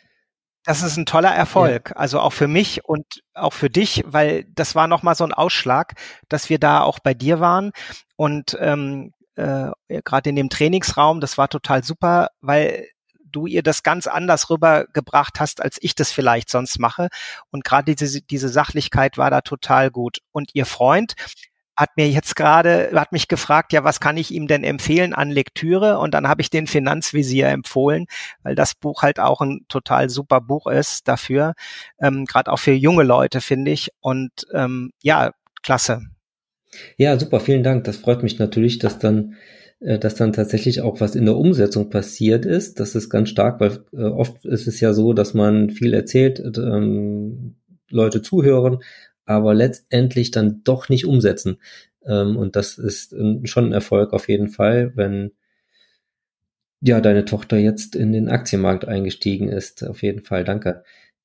das 0.64 0.82
ist 0.82 0.96
ein 0.96 1.04
toller 1.06 1.30
Erfolg, 1.34 1.90
ja. 1.90 1.96
also 1.96 2.20
auch 2.20 2.32
für 2.32 2.48
mich 2.48 2.86
und 2.86 3.22
auch 3.34 3.52
für 3.52 3.68
dich, 3.68 4.02
weil 4.06 4.46
das 4.48 4.74
war 4.74 4.86
nochmal 4.86 5.14
so 5.14 5.24
ein 5.24 5.34
Ausschlag, 5.34 5.92
dass 6.30 6.48
wir 6.48 6.58
da 6.58 6.80
auch 6.80 6.98
bei 7.00 7.12
dir 7.12 7.38
waren 7.38 7.72
und 8.16 8.56
ähm, 8.60 9.12
äh, 9.36 9.70
gerade 10.04 10.30
in 10.30 10.36
dem 10.36 10.50
Trainingsraum, 10.50 11.20
das 11.20 11.38
war 11.38 11.48
total 11.48 11.84
super, 11.84 12.28
weil 12.40 12.88
du 13.34 13.46
ihr 13.46 13.62
das 13.62 13.82
ganz 13.82 14.06
anders 14.06 14.48
rübergebracht 14.50 15.40
hast, 15.40 15.60
als 15.60 15.78
ich 15.80 15.94
das 15.94 16.12
vielleicht 16.12 16.48
sonst 16.50 16.78
mache. 16.78 17.08
Und 17.50 17.64
gerade 17.64 17.94
diese, 17.94 18.22
diese 18.22 18.48
Sachlichkeit 18.48 19.18
war 19.18 19.30
da 19.30 19.40
total 19.40 19.90
gut. 19.90 20.18
Und 20.32 20.50
ihr 20.54 20.66
Freund, 20.66 21.14
hat 21.76 21.96
mir 21.96 22.08
jetzt 22.08 22.36
gerade, 22.36 22.90
hat 22.94 23.12
mich 23.12 23.28
gefragt, 23.28 23.72
ja, 23.72 23.82
was 23.84 24.00
kann 24.00 24.16
ich 24.16 24.30
ihm 24.30 24.46
denn 24.46 24.62
empfehlen 24.64 25.12
an 25.12 25.30
Lektüre? 25.30 25.98
Und 25.98 26.14
dann 26.14 26.28
habe 26.28 26.40
ich 26.40 26.50
den 26.50 26.66
Finanzvisier 26.66 27.48
empfohlen, 27.48 28.06
weil 28.42 28.54
das 28.54 28.74
Buch 28.74 29.02
halt 29.02 29.18
auch 29.18 29.40
ein 29.40 29.64
total 29.68 30.08
super 30.08 30.40
Buch 30.40 30.66
ist 30.66 31.08
dafür, 31.08 31.54
ähm, 32.00 32.26
gerade 32.26 32.52
auch 32.52 32.58
für 32.58 32.72
junge 32.72 33.02
Leute, 33.02 33.40
finde 33.40 33.72
ich. 33.72 33.90
Und 34.00 34.30
ähm, 34.52 34.92
ja, 35.02 35.32
klasse. 35.62 36.02
Ja, 36.96 37.18
super, 37.18 37.40
vielen 37.40 37.62
Dank. 37.62 37.84
Das 37.84 37.96
freut 37.96 38.22
mich 38.22 38.38
natürlich, 38.38 38.78
dass 38.78 38.98
dann 38.98 39.34
äh, 39.80 39.98
dass 39.98 40.14
dann 40.14 40.32
tatsächlich 40.32 40.80
auch 40.80 41.00
was 41.00 41.14
in 41.14 41.26
der 41.26 41.36
Umsetzung 41.36 41.90
passiert 41.90 42.46
ist. 42.46 42.80
Das 42.80 42.94
ist 42.94 43.10
ganz 43.10 43.28
stark, 43.30 43.60
weil 43.60 43.84
äh, 43.92 44.02
oft 44.04 44.44
ist 44.44 44.66
es 44.66 44.80
ja 44.80 44.92
so, 44.94 45.12
dass 45.12 45.34
man 45.34 45.70
viel 45.70 45.94
erzählt, 45.94 46.40
ähm, 46.56 47.56
Leute 47.90 48.22
zuhören, 48.22 48.78
aber 49.24 49.54
letztendlich 49.54 50.30
dann 50.30 50.62
doch 50.64 50.88
nicht 50.88 51.06
umsetzen. 51.06 51.58
Ähm, 52.06 52.36
und 52.36 52.56
das 52.56 52.78
ist 52.78 53.12
ähm, 53.12 53.46
schon 53.46 53.66
ein 53.66 53.72
Erfolg 53.72 54.12
auf 54.12 54.28
jeden 54.28 54.48
Fall, 54.48 54.92
wenn 54.96 55.32
ja 56.80 57.00
deine 57.00 57.24
Tochter 57.24 57.56
jetzt 57.58 57.96
in 57.96 58.12
den 58.12 58.28
Aktienmarkt 58.28 58.84
eingestiegen 58.86 59.48
ist. 59.48 59.84
Auf 59.84 60.02
jeden 60.02 60.22
Fall, 60.22 60.44
danke. 60.44 60.84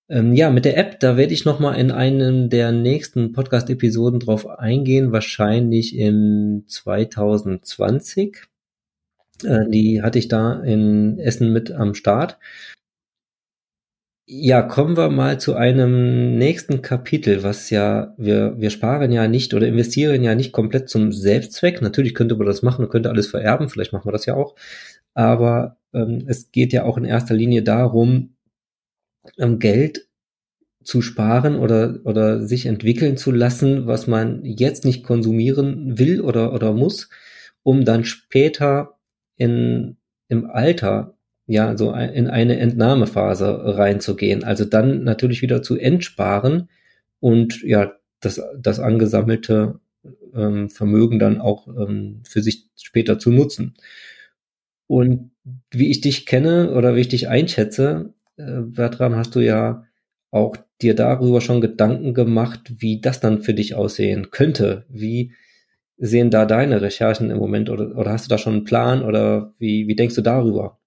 Ähm, 0.09 0.33
ja, 0.33 0.49
mit 0.49 0.65
der 0.65 0.75
App, 0.77 0.99
da 0.99 1.17
werde 1.17 1.33
ich 1.33 1.45
noch 1.45 1.59
mal 1.59 1.73
in 1.75 1.91
einem 1.91 2.49
der 2.49 2.71
nächsten 2.71 3.31
Podcast-Episoden 3.31 4.19
drauf 4.19 4.47
eingehen, 4.47 5.11
wahrscheinlich 5.11 5.95
im 5.95 6.63
2020. 6.67 8.37
Äh, 9.43 9.69
die 9.69 10.01
hatte 10.01 10.17
ich 10.17 10.27
da 10.27 10.61
in 10.63 11.19
Essen 11.19 11.53
mit 11.53 11.71
am 11.71 11.93
Start. 11.93 12.39
Ja, 14.31 14.61
kommen 14.63 14.97
wir 14.97 15.09
mal 15.09 15.39
zu 15.39 15.55
einem 15.55 16.37
nächsten 16.37 16.81
Kapitel, 16.81 17.43
was 17.43 17.69
ja, 17.71 18.13
wir, 18.17 18.59
wir 18.59 18.69
sparen 18.69 19.11
ja 19.11 19.27
nicht 19.27 19.53
oder 19.53 19.67
investieren 19.67 20.23
ja 20.23 20.35
nicht 20.35 20.51
komplett 20.51 20.89
zum 20.89 21.11
Selbstzweck. 21.11 21.81
Natürlich 21.81 22.13
könnte 22.13 22.35
man 22.35 22.45
das 22.47 22.61
machen, 22.61 22.89
könnte 22.89 23.09
alles 23.09 23.27
vererben, 23.27 23.69
vielleicht 23.69 23.93
machen 23.93 24.05
wir 24.07 24.11
das 24.11 24.25
ja 24.25 24.35
auch. 24.35 24.55
Aber 25.13 25.77
ähm, 25.93 26.25
es 26.27 26.51
geht 26.51 26.73
ja 26.73 26.83
auch 26.83 26.97
in 26.97 27.05
erster 27.05 27.33
Linie 27.33 27.63
darum, 27.63 28.35
Geld 29.59 30.07
zu 30.83 31.01
sparen 31.01 31.55
oder, 31.55 31.99
oder 32.03 32.41
sich 32.41 32.65
entwickeln 32.65 33.17
zu 33.17 33.31
lassen, 33.31 33.85
was 33.85 34.07
man 34.07 34.43
jetzt 34.43 34.85
nicht 34.85 35.03
konsumieren 35.03 35.99
will 35.99 36.21
oder, 36.21 36.53
oder 36.53 36.73
muss, 36.73 37.09
um 37.63 37.85
dann 37.85 38.05
später 38.05 38.97
in, 39.35 39.97
im 40.29 40.49
Alter 40.49 41.15
ja, 41.49 41.75
so 41.75 41.93
in 41.93 42.27
eine 42.27 42.59
Entnahmephase 42.59 43.75
reinzugehen. 43.75 44.43
Also 44.43 44.65
dann 44.65 45.03
natürlich 45.03 45.41
wieder 45.41 45.63
zu 45.63 45.77
entsparen 45.77 46.69
und 47.19 47.63
ja, 47.63 47.93
das, 48.19 48.39
das 48.55 48.79
angesammelte 48.79 49.79
ähm, 50.35 50.69
Vermögen 50.69 51.17
dann 51.17 51.41
auch 51.41 51.67
ähm, 51.67 52.21
für 52.23 52.43
sich 52.43 52.67
später 52.75 53.17
zu 53.17 53.31
nutzen. 53.31 53.73
Und 54.85 55.31
wie 55.71 55.89
ich 55.89 56.01
dich 56.01 56.27
kenne 56.27 56.73
oder 56.73 56.95
wie 56.95 57.01
ich 57.01 57.07
dich 57.07 57.29
einschätze, 57.29 58.13
Bertram, 58.39 59.15
hast 59.15 59.35
du 59.35 59.39
ja 59.39 59.83
auch 60.31 60.55
dir 60.81 60.95
darüber 60.95 61.41
schon 61.41 61.61
Gedanken 61.61 62.13
gemacht, 62.13 62.61
wie 62.77 63.01
das 63.01 63.19
dann 63.19 63.41
für 63.41 63.53
dich 63.53 63.75
aussehen 63.75 64.31
könnte. 64.31 64.85
Wie 64.89 65.33
sehen 65.97 66.31
da 66.31 66.45
deine 66.45 66.81
Recherchen 66.81 67.29
im 67.29 67.37
Moment 67.37 67.69
oder, 67.69 67.97
oder 67.97 68.11
hast 68.11 68.25
du 68.25 68.29
da 68.29 68.37
schon 68.37 68.53
einen 68.53 68.63
Plan 68.63 69.03
oder 69.03 69.53
wie, 69.59 69.87
wie 69.87 69.95
denkst 69.95 70.15
du 70.15 70.21
darüber? 70.21 70.79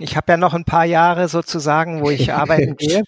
Ich 0.00 0.16
habe 0.16 0.32
ja 0.32 0.36
noch 0.36 0.54
ein 0.54 0.64
paar 0.64 0.84
Jahre 0.84 1.28
sozusagen, 1.28 2.02
wo 2.02 2.10
ich 2.10 2.32
arbeiten 2.32 2.76
gehe, 2.78 3.02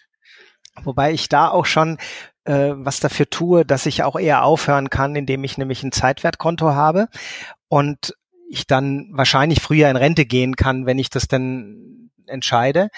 wobei 0.83 1.13
ich 1.13 1.29
da 1.29 1.49
auch 1.49 1.67
schon 1.67 1.99
äh, 2.45 2.73
was 2.75 3.01
dafür 3.01 3.29
tue, 3.29 3.65
dass 3.65 3.87
ich 3.87 4.03
auch 4.03 4.19
eher 4.19 4.45
aufhören 4.45 4.89
kann, 4.89 5.15
indem 5.15 5.45
ich 5.45 5.59
nämlich 5.59 5.83
ein 5.83 5.93
Zeitwertkonto 5.93 6.73
habe 6.73 7.09
und 7.69 8.15
ich 8.49 8.67
dann 8.67 9.09
wahrscheinlich 9.13 9.61
früher 9.61 9.91
in 9.91 9.97
Rente 9.97 10.25
gehen 10.25 10.57
kann, 10.57 10.87
wenn 10.87 10.99
ich 10.99 11.11
das 11.11 11.29
denn 11.29 12.11
entscheide. 12.27 12.89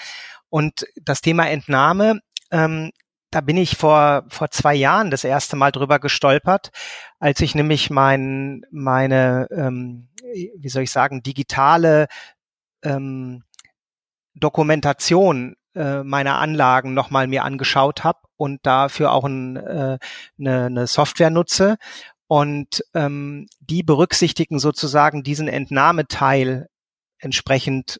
Und 0.55 0.85
das 0.95 1.19
Thema 1.19 1.49
Entnahme, 1.49 2.21
ähm, 2.49 2.91
da 3.29 3.41
bin 3.41 3.57
ich 3.57 3.75
vor, 3.75 4.23
vor 4.29 4.51
zwei 4.51 4.73
Jahren 4.73 5.11
das 5.11 5.25
erste 5.25 5.57
Mal 5.57 5.73
drüber 5.73 5.99
gestolpert, 5.99 6.71
als 7.19 7.41
ich 7.41 7.55
nämlich 7.55 7.89
mein, 7.89 8.65
meine, 8.71 9.49
ähm, 9.51 10.07
wie 10.23 10.69
soll 10.69 10.83
ich 10.83 10.91
sagen, 10.91 11.23
digitale 11.23 12.07
ähm, 12.83 13.43
Dokumentation 14.33 15.57
äh, 15.75 16.03
meiner 16.03 16.39
Anlagen 16.39 16.93
nochmal 16.93 17.27
mir 17.27 17.43
angeschaut 17.43 18.05
habe 18.05 18.19
und 18.37 18.65
dafür 18.65 19.11
auch 19.11 19.25
ein, 19.25 19.57
äh, 19.57 19.97
eine, 20.39 20.65
eine 20.67 20.87
Software 20.87 21.31
nutze. 21.31 21.75
Und 22.27 22.81
ähm, 22.93 23.47
die 23.59 23.83
berücksichtigen 23.83 24.59
sozusagen 24.59 25.21
diesen 25.21 25.49
Entnahmeteil 25.49 26.69
entsprechend 27.19 27.99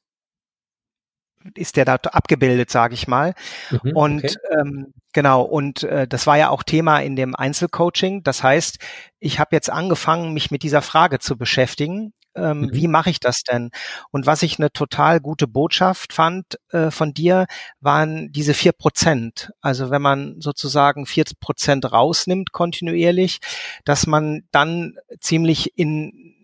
ist 1.54 1.78
der 1.78 1.86
da 1.86 1.96
abgebildet, 1.96 2.70
sage 2.70 2.94
ich 2.94 3.08
mal. 3.08 3.34
Mhm, 3.70 3.92
und 3.94 4.24
okay. 4.24 4.36
ähm, 4.60 4.94
genau, 5.14 5.44
und 5.44 5.84
äh, 5.84 6.08
das 6.08 6.28
war 6.28 6.38
ja 6.38 6.50
auch 6.50 6.64
Thema 6.64 7.00
in 7.00 7.16
dem 7.16 7.36
Einzelcoaching. 7.36 8.24
Das 8.24 8.44
heißt, 8.44 8.80
ich 9.20 9.40
habe 9.40 9.56
jetzt 9.56 9.70
angefangen, 9.70 10.34
mich 10.34 10.52
mit 10.52 10.64
dieser 10.64 10.82
Frage 10.82 11.20
zu 11.20 11.38
beschäftigen. 11.38 12.14
Ähm, 12.36 12.62
mhm. 12.62 12.74
Wie 12.74 12.88
mache 12.88 13.10
ich 13.10 13.20
das 13.20 13.44
denn? 13.44 13.70
Und 14.12 14.26
was 14.26 14.44
ich 14.44 14.60
eine 14.60 14.72
total 14.72 15.22
gute 15.22 15.48
Botschaft 15.48 16.12
fand 16.12 16.60
äh, 16.72 16.92
von 16.92 17.14
dir, 17.14 17.46
waren 17.80 18.32
diese 18.32 18.54
vier 18.54 18.74
Prozent. 18.74 19.52
Also 19.62 19.90
wenn 19.90 20.02
man 20.02 20.36
sozusagen 20.42 21.06
vier 21.06 21.24
Prozent 21.40 21.90
rausnimmt 21.92 22.52
kontinuierlich, 22.52 23.40
dass 23.86 24.06
man 24.06 24.44
dann 24.52 24.96
ziemlich 25.22 25.78
in 25.78 26.35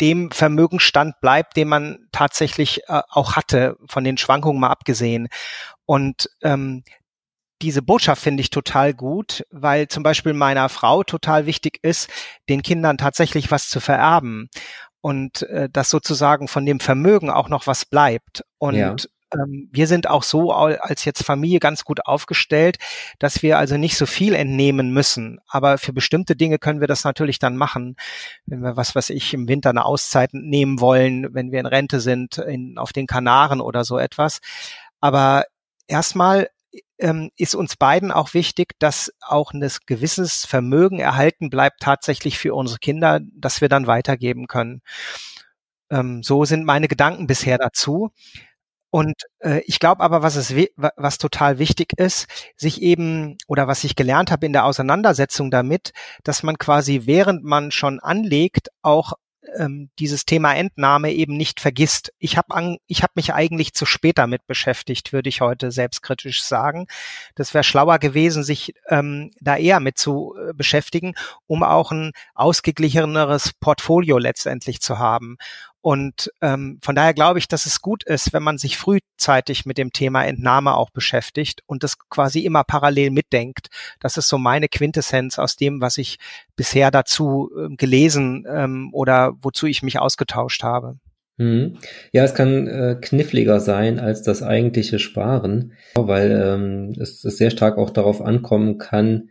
dem 0.00 0.30
Vermögenstand 0.30 1.20
bleibt, 1.20 1.56
den 1.56 1.68
man 1.68 2.08
tatsächlich 2.12 2.82
äh, 2.88 3.02
auch 3.08 3.36
hatte, 3.36 3.76
von 3.88 4.04
den 4.04 4.18
Schwankungen 4.18 4.60
mal 4.60 4.70
abgesehen. 4.70 5.28
Und 5.84 6.28
ähm, 6.42 6.84
diese 7.62 7.82
Botschaft 7.82 8.22
finde 8.22 8.42
ich 8.42 8.50
total 8.50 8.92
gut, 8.92 9.44
weil 9.50 9.88
zum 9.88 10.02
Beispiel 10.02 10.34
meiner 10.34 10.68
Frau 10.68 11.02
total 11.02 11.46
wichtig 11.46 11.78
ist, 11.82 12.10
den 12.48 12.62
Kindern 12.62 12.98
tatsächlich 12.98 13.50
was 13.50 13.68
zu 13.68 13.80
vererben 13.80 14.50
und 15.00 15.42
äh, 15.42 15.68
dass 15.70 15.88
sozusagen 15.88 16.48
von 16.48 16.66
dem 16.66 16.80
Vermögen 16.80 17.30
auch 17.30 17.48
noch 17.48 17.66
was 17.66 17.84
bleibt. 17.84 18.44
Und 18.58 18.74
ja. 18.74 18.96
Ähm, 19.32 19.68
wir 19.72 19.86
sind 19.86 20.08
auch 20.08 20.22
so 20.22 20.52
als 20.52 21.04
jetzt 21.04 21.22
Familie 21.24 21.58
ganz 21.58 21.84
gut 21.84 22.06
aufgestellt, 22.06 22.78
dass 23.18 23.42
wir 23.42 23.58
also 23.58 23.76
nicht 23.76 23.96
so 23.96 24.06
viel 24.06 24.34
entnehmen 24.34 24.92
müssen. 24.92 25.40
Aber 25.48 25.78
für 25.78 25.92
bestimmte 25.92 26.36
Dinge 26.36 26.58
können 26.58 26.80
wir 26.80 26.88
das 26.88 27.04
natürlich 27.04 27.38
dann 27.38 27.56
machen, 27.56 27.96
wenn 28.46 28.60
wir 28.60 28.76
was, 28.76 28.94
was 28.94 29.10
ich 29.10 29.34
im 29.34 29.48
Winter 29.48 29.70
eine 29.70 29.84
Auszeit 29.84 30.30
nehmen 30.32 30.80
wollen, 30.80 31.34
wenn 31.34 31.50
wir 31.50 31.60
in 31.60 31.66
Rente 31.66 32.00
sind, 32.00 32.38
in, 32.38 32.78
auf 32.78 32.92
den 32.92 33.06
Kanaren 33.06 33.60
oder 33.60 33.84
so 33.84 33.98
etwas. 33.98 34.40
Aber 35.00 35.44
erstmal 35.88 36.48
ähm, 36.98 37.30
ist 37.36 37.54
uns 37.54 37.76
beiden 37.76 38.12
auch 38.12 38.34
wichtig, 38.34 38.74
dass 38.78 39.12
auch 39.20 39.52
ein 39.52 39.68
gewisses 39.86 40.46
Vermögen 40.46 40.98
erhalten 40.98 41.50
bleibt 41.50 41.80
tatsächlich 41.80 42.38
für 42.38 42.54
unsere 42.54 42.78
Kinder, 42.78 43.20
dass 43.34 43.60
wir 43.60 43.68
dann 43.68 43.86
weitergeben 43.86 44.46
können. 44.46 44.82
Ähm, 45.90 46.22
so 46.22 46.44
sind 46.44 46.64
meine 46.64 46.88
Gedanken 46.88 47.26
bisher 47.26 47.58
dazu. 47.58 48.10
Und 48.90 49.14
äh, 49.40 49.60
ich 49.66 49.78
glaube 49.78 50.02
aber, 50.02 50.22
was 50.22 50.36
es 50.36 50.54
was 50.96 51.18
total 51.18 51.58
wichtig 51.58 51.92
ist, 51.98 52.26
sich 52.56 52.82
eben 52.82 53.36
oder 53.46 53.66
was 53.68 53.84
ich 53.84 53.96
gelernt 53.96 54.30
habe 54.30 54.46
in 54.46 54.52
der 54.52 54.64
Auseinandersetzung 54.64 55.50
damit, 55.50 55.92
dass 56.24 56.42
man 56.42 56.58
quasi 56.58 57.02
während 57.04 57.44
man 57.44 57.70
schon 57.72 58.00
anlegt 58.00 58.68
auch 58.82 59.14
ähm, 59.56 59.90
dieses 59.98 60.24
Thema 60.24 60.54
Entnahme 60.54 61.12
eben 61.12 61.36
nicht 61.36 61.60
vergisst. 61.60 62.12
Ich 62.18 62.36
habe 62.36 62.78
ich 62.86 63.02
hab 63.02 63.16
mich 63.16 63.32
eigentlich 63.34 63.74
zu 63.74 63.86
spät 63.86 64.18
damit 64.18 64.46
beschäftigt, 64.46 65.12
würde 65.12 65.28
ich 65.28 65.40
heute 65.40 65.70
selbstkritisch 65.70 66.42
sagen. 66.42 66.86
Das 67.34 67.54
wäre 67.54 67.64
schlauer 67.64 67.98
gewesen, 67.98 68.42
sich 68.44 68.74
ähm, 68.88 69.30
da 69.40 69.56
eher 69.56 69.80
mit 69.80 69.98
zu 69.98 70.34
äh, 70.36 70.52
beschäftigen, 70.52 71.14
um 71.46 71.62
auch 71.62 71.92
ein 71.92 72.12
ausgeglicheneres 72.34 73.52
Portfolio 73.60 74.18
letztendlich 74.18 74.80
zu 74.80 74.98
haben. 74.98 75.36
Und 75.86 76.32
ähm, 76.42 76.80
von 76.82 76.96
daher 76.96 77.14
glaube 77.14 77.38
ich, 77.38 77.46
dass 77.46 77.64
es 77.64 77.80
gut 77.80 78.02
ist, 78.02 78.32
wenn 78.32 78.42
man 78.42 78.58
sich 78.58 78.76
frühzeitig 78.76 79.66
mit 79.66 79.78
dem 79.78 79.92
Thema 79.92 80.24
Entnahme 80.24 80.74
auch 80.74 80.90
beschäftigt 80.90 81.62
und 81.66 81.84
das 81.84 81.96
quasi 82.08 82.40
immer 82.40 82.64
parallel 82.64 83.10
mitdenkt. 83.10 83.68
Das 84.00 84.16
ist 84.16 84.26
so 84.26 84.36
meine 84.36 84.66
Quintessenz 84.66 85.38
aus 85.38 85.54
dem, 85.54 85.80
was 85.80 85.96
ich 85.98 86.18
bisher 86.56 86.90
dazu 86.90 87.52
äh, 87.56 87.76
gelesen 87.76 88.44
ähm, 88.50 88.90
oder 88.92 89.34
wozu 89.40 89.66
ich 89.66 89.84
mich 89.84 90.00
ausgetauscht 90.00 90.64
habe. 90.64 90.96
Mhm. 91.36 91.78
Ja, 92.10 92.24
es 92.24 92.34
kann 92.34 92.66
äh, 92.66 92.96
kniffliger 93.00 93.60
sein 93.60 94.00
als 94.00 94.22
das 94.22 94.42
eigentliche 94.42 94.98
Sparen, 94.98 95.74
weil 95.94 96.32
ähm, 96.32 97.00
es, 97.00 97.22
es 97.22 97.36
sehr 97.36 97.52
stark 97.52 97.78
auch 97.78 97.90
darauf 97.90 98.22
ankommen 98.22 98.78
kann, 98.78 99.28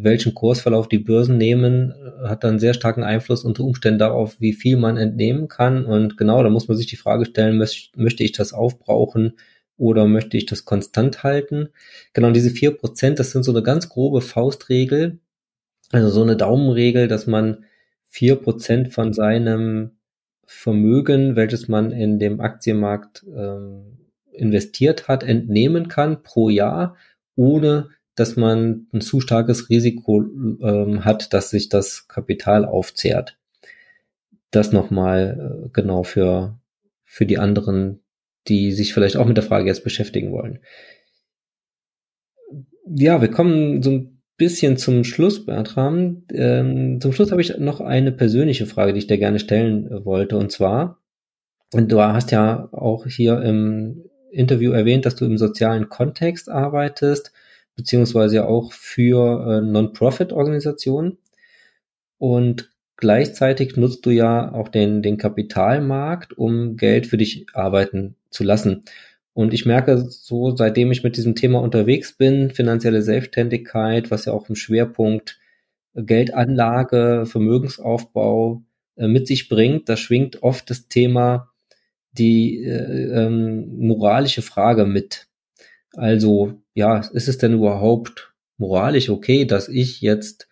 welchen 0.00 0.34
Kursverlauf 0.34 0.88
die 0.88 0.98
Börsen 0.98 1.36
nehmen, 1.36 1.92
äh, 1.92 2.28
hat 2.28 2.44
dann 2.44 2.58
sehr 2.58 2.74
starken 2.74 3.02
Einfluss 3.02 3.44
unter 3.44 3.64
Umständen 3.64 3.98
darauf, 3.98 4.40
wie 4.40 4.52
viel 4.52 4.76
man 4.76 4.96
entnehmen 4.96 5.48
kann. 5.48 5.84
Und 5.84 6.16
genau, 6.16 6.42
da 6.42 6.50
muss 6.50 6.68
man 6.68 6.76
sich 6.76 6.86
die 6.86 6.96
Frage 6.96 7.24
stellen, 7.26 7.58
möchte 7.58 8.24
ich 8.24 8.32
das 8.32 8.52
aufbrauchen 8.52 9.34
oder 9.76 10.06
möchte 10.06 10.36
ich 10.36 10.46
das 10.46 10.64
konstant 10.64 11.22
halten? 11.22 11.70
Genau, 12.12 12.30
diese 12.30 12.50
vier 12.50 12.72
Prozent, 12.76 13.18
das 13.18 13.32
sind 13.32 13.44
so 13.44 13.52
eine 13.52 13.62
ganz 13.62 13.88
grobe 13.88 14.20
Faustregel, 14.20 15.18
also 15.90 16.10
so 16.10 16.22
eine 16.22 16.36
Daumenregel, 16.36 17.08
dass 17.08 17.26
man 17.26 17.64
vier 18.06 18.36
Prozent 18.36 18.92
von 18.92 19.12
seinem 19.12 19.98
Vermögen, 20.44 21.36
welches 21.36 21.68
man 21.68 21.90
in 21.92 22.18
dem 22.18 22.40
Aktienmarkt 22.40 23.24
ähm, 23.34 23.98
investiert 24.32 25.08
hat, 25.08 25.22
entnehmen 25.22 25.88
kann 25.88 26.22
pro 26.22 26.48
Jahr, 26.48 26.96
ohne 27.36 27.90
dass 28.18 28.36
man 28.36 28.86
ein 28.92 29.00
zu 29.00 29.20
starkes 29.20 29.70
Risiko 29.70 30.22
ähm, 30.22 31.04
hat, 31.04 31.32
dass 31.32 31.50
sich 31.50 31.68
das 31.68 32.08
Kapital 32.08 32.64
aufzehrt. 32.64 33.38
Das 34.50 34.72
nochmal 34.72 35.64
äh, 35.66 35.68
genau 35.72 36.02
für, 36.02 36.58
für 37.04 37.26
die 37.26 37.38
anderen, 37.38 38.00
die 38.48 38.72
sich 38.72 38.94
vielleicht 38.94 39.16
auch 39.16 39.26
mit 39.26 39.36
der 39.36 39.44
Frage 39.44 39.66
jetzt 39.66 39.84
beschäftigen 39.84 40.32
wollen. 40.32 40.60
Ja, 42.86 43.20
wir 43.20 43.30
kommen 43.30 43.82
so 43.82 43.90
ein 43.90 44.22
bisschen 44.38 44.76
zum 44.78 45.04
Schluss, 45.04 45.44
Bertram. 45.44 46.24
Ähm, 46.32 47.00
zum 47.00 47.12
Schluss 47.12 47.30
habe 47.30 47.42
ich 47.42 47.58
noch 47.58 47.80
eine 47.80 48.12
persönliche 48.12 48.66
Frage, 48.66 48.92
die 48.94 49.00
ich 49.00 49.06
dir 49.06 49.18
gerne 49.18 49.38
stellen 49.38 49.86
äh, 49.86 50.04
wollte. 50.04 50.38
Und 50.38 50.50
zwar, 50.50 51.02
du 51.72 52.00
hast 52.00 52.30
ja 52.30 52.68
auch 52.72 53.06
hier 53.06 53.42
im 53.42 54.04
Interview 54.30 54.72
erwähnt, 54.72 55.04
dass 55.06 55.16
du 55.16 55.24
im 55.24 55.38
sozialen 55.38 55.88
Kontext 55.88 56.48
arbeitest, 56.48 57.32
beziehungsweise 57.78 58.46
auch 58.48 58.72
für 58.72 59.46
äh, 59.46 59.60
Non-Profit-Organisationen. 59.60 61.18
Und 62.18 62.70
gleichzeitig 62.96 63.76
nutzt 63.76 64.04
du 64.04 64.10
ja 64.10 64.52
auch 64.52 64.68
den, 64.68 65.00
den 65.00 65.16
Kapitalmarkt, 65.16 66.36
um 66.36 66.76
Geld 66.76 67.06
für 67.06 67.16
dich 67.16 67.46
arbeiten 67.54 68.16
zu 68.30 68.42
lassen. 68.42 68.82
Und 69.32 69.54
ich 69.54 69.64
merke 69.64 69.98
so, 70.10 70.56
seitdem 70.56 70.90
ich 70.90 71.04
mit 71.04 71.16
diesem 71.16 71.36
Thema 71.36 71.62
unterwegs 71.62 72.12
bin, 72.12 72.50
finanzielle 72.50 73.02
Selbstständigkeit, 73.02 74.10
was 74.10 74.24
ja 74.24 74.32
auch 74.32 74.48
im 74.48 74.56
Schwerpunkt 74.56 75.38
Geldanlage, 75.94 77.26
Vermögensaufbau 77.26 78.62
äh, 78.96 79.06
mit 79.06 79.28
sich 79.28 79.48
bringt, 79.48 79.88
da 79.88 79.96
schwingt 79.96 80.42
oft 80.42 80.68
das 80.68 80.88
Thema 80.88 81.52
die 82.10 82.64
äh, 82.64 83.26
ähm, 83.26 83.78
moralische 83.78 84.42
Frage 84.42 84.84
mit. 84.84 85.28
Also, 85.94 86.60
ja, 86.78 86.98
ist 87.12 87.26
es 87.26 87.38
denn 87.38 87.54
überhaupt 87.54 88.32
moralisch 88.56 89.10
okay, 89.10 89.44
dass 89.44 89.68
ich 89.68 90.00
jetzt 90.00 90.48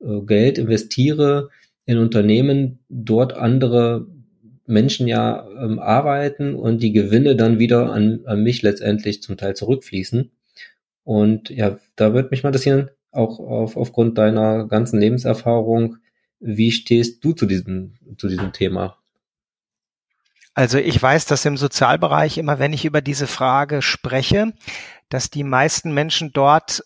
äh, 0.00 0.20
Geld 0.20 0.58
investiere 0.58 1.48
in 1.86 1.96
Unternehmen, 1.96 2.80
dort 2.90 3.32
andere 3.32 4.06
Menschen 4.66 5.08
ja 5.08 5.48
ähm, 5.48 5.78
arbeiten 5.78 6.54
und 6.54 6.82
die 6.82 6.92
Gewinne 6.92 7.36
dann 7.36 7.58
wieder 7.58 7.90
an, 7.90 8.20
an 8.26 8.42
mich 8.42 8.60
letztendlich 8.60 9.22
zum 9.22 9.38
Teil 9.38 9.56
zurückfließen. 9.56 10.30
Und 11.04 11.48
ja, 11.48 11.78
da 11.96 12.12
würde 12.12 12.28
mich 12.30 12.42
mal 12.42 12.50
interessieren, 12.50 12.90
auch 13.10 13.40
auf, 13.40 13.78
aufgrund 13.78 14.18
deiner 14.18 14.68
ganzen 14.68 15.00
Lebenserfahrung, 15.00 15.96
wie 16.38 16.70
stehst 16.70 17.24
du 17.24 17.32
zu 17.32 17.46
diesem, 17.46 17.94
zu 18.18 18.28
diesem 18.28 18.52
Thema? 18.52 18.98
Also 20.54 20.76
ich 20.76 21.02
weiß, 21.02 21.24
dass 21.26 21.46
im 21.46 21.56
Sozialbereich 21.56 22.36
immer, 22.36 22.58
wenn 22.58 22.74
ich 22.74 22.84
über 22.84 23.00
diese 23.00 23.26
Frage 23.26 23.80
spreche, 23.80 24.52
dass 25.12 25.30
die 25.30 25.44
meisten 25.44 25.92
Menschen 25.92 26.32
dort 26.32 26.82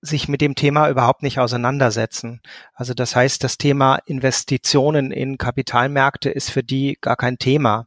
sich 0.00 0.28
mit 0.28 0.40
dem 0.40 0.54
Thema 0.54 0.88
überhaupt 0.90 1.22
nicht 1.22 1.38
auseinandersetzen. 1.38 2.40
Also 2.74 2.94
das 2.94 3.16
heißt, 3.16 3.42
das 3.42 3.58
Thema 3.58 3.96
Investitionen 4.06 5.10
in 5.10 5.38
Kapitalmärkte 5.38 6.30
ist 6.30 6.50
für 6.50 6.62
die 6.62 6.98
gar 7.00 7.16
kein 7.16 7.38
Thema. 7.38 7.86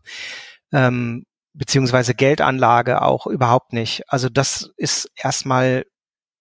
Ähm, 0.74 1.26
beziehungsweise 1.54 2.16
Geldanlage 2.16 3.02
auch 3.02 3.28
überhaupt 3.28 3.74
nicht. 3.74 4.04
Also 4.08 4.30
das 4.30 4.72
ist 4.78 5.10
erstmal 5.16 5.86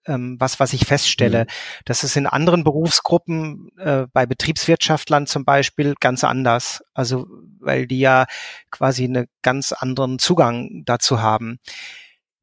ähm, 0.06 0.36
was, 0.38 0.60
was 0.60 0.72
ich 0.72 0.86
feststelle. 0.86 1.44
Mhm. 1.44 1.48
Das 1.84 2.04
ist 2.04 2.16
in 2.16 2.26
anderen 2.26 2.64
Berufsgruppen, 2.64 3.70
äh, 3.78 4.06
bei 4.12 4.26
Betriebswirtschaftlern 4.26 5.26
zum 5.26 5.44
Beispiel, 5.44 5.94
ganz 6.00 6.24
anders. 6.24 6.82
Also 6.94 7.26
weil 7.60 7.86
die 7.86 7.98
ja 7.98 8.26
quasi 8.70 9.04
einen 9.04 9.26
ganz 9.42 9.72
anderen 9.72 10.18
Zugang 10.18 10.82
dazu 10.84 11.20
haben. 11.20 11.58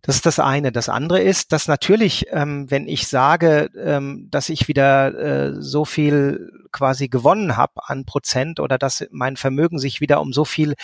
Das 0.03 0.15
ist 0.15 0.25
das 0.25 0.37
eine. 0.37 0.73
Das 0.73 0.89
andere 0.89 1.21
ist, 1.21 1.53
dass 1.53 1.69
natürlich, 1.69 2.27
ähm, 2.29 2.69
wenn 2.69 2.87
ich 2.87 3.07
sage, 3.07 3.69
ähm, 3.77 4.27
dass 4.29 4.49
ich 4.49 4.67
wieder 4.67 5.17
äh, 5.17 5.53
so 5.61 5.85
viel 5.85 6.51
quasi 6.73 7.07
gewonnen 7.07 7.55
habe 7.55 7.73
an 7.87 8.05
Prozent 8.05 8.59
oder 8.59 8.77
dass 8.77 9.05
mein 9.11 9.37
Vermögen 9.37 9.79
sich 9.79 10.01
wieder 10.01 10.19
um 10.19 10.33
so 10.33 10.43
viel 10.43 10.75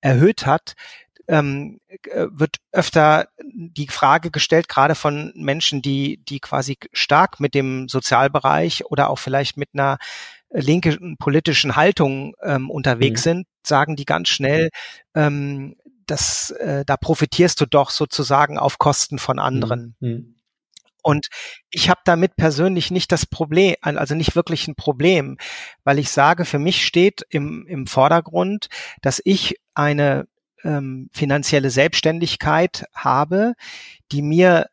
erhöht 0.00 0.46
hat, 0.46 0.74
ähm, 1.26 1.80
äh, 1.88 2.26
wird 2.30 2.58
öfter 2.70 3.28
die 3.44 3.88
Frage 3.88 4.30
gestellt, 4.30 4.68
gerade 4.68 4.94
von 4.94 5.32
Menschen, 5.34 5.82
die, 5.82 6.18
die 6.28 6.38
quasi 6.38 6.78
stark 6.92 7.40
mit 7.40 7.54
dem 7.54 7.88
Sozialbereich 7.88 8.84
oder 8.86 9.10
auch 9.10 9.18
vielleicht 9.18 9.56
mit 9.56 9.70
einer 9.72 9.98
linken 10.50 11.16
politischen 11.16 11.74
Haltung 11.74 12.34
ähm, 12.42 12.70
unterwegs 12.70 13.22
mhm. 13.22 13.30
sind, 13.30 13.46
sagen 13.64 13.96
die 13.96 14.04
ganz 14.04 14.28
schnell, 14.28 14.70
ähm, 15.14 15.76
das, 16.10 16.50
äh, 16.50 16.84
da 16.84 16.96
profitierst 16.96 17.60
du 17.60 17.66
doch 17.66 17.90
sozusagen 17.90 18.58
auf 18.58 18.78
Kosten 18.78 19.18
von 19.18 19.38
anderen. 19.38 19.96
Mhm. 20.00 20.08
mhm. 20.08 20.34
Und 21.02 21.28
ich 21.70 21.88
habe 21.88 22.00
damit 22.04 22.36
persönlich 22.36 22.90
nicht 22.90 23.10
das 23.10 23.24
Problem, 23.24 23.74
also 23.80 24.14
nicht 24.14 24.36
wirklich 24.36 24.68
ein 24.68 24.74
Problem, 24.74 25.38
weil 25.82 25.98
ich 25.98 26.10
sage, 26.10 26.44
für 26.44 26.58
mich 26.58 26.84
steht 26.84 27.24
im, 27.30 27.66
im 27.66 27.86
Vordergrund, 27.86 28.68
dass 29.00 29.18
ich 29.24 29.56
eine 29.72 30.26
ähm, 30.62 31.08
finanzielle 31.12 31.70
Selbstständigkeit 31.70 32.84
habe, 32.94 33.54
die 34.12 34.20
mir 34.20 34.66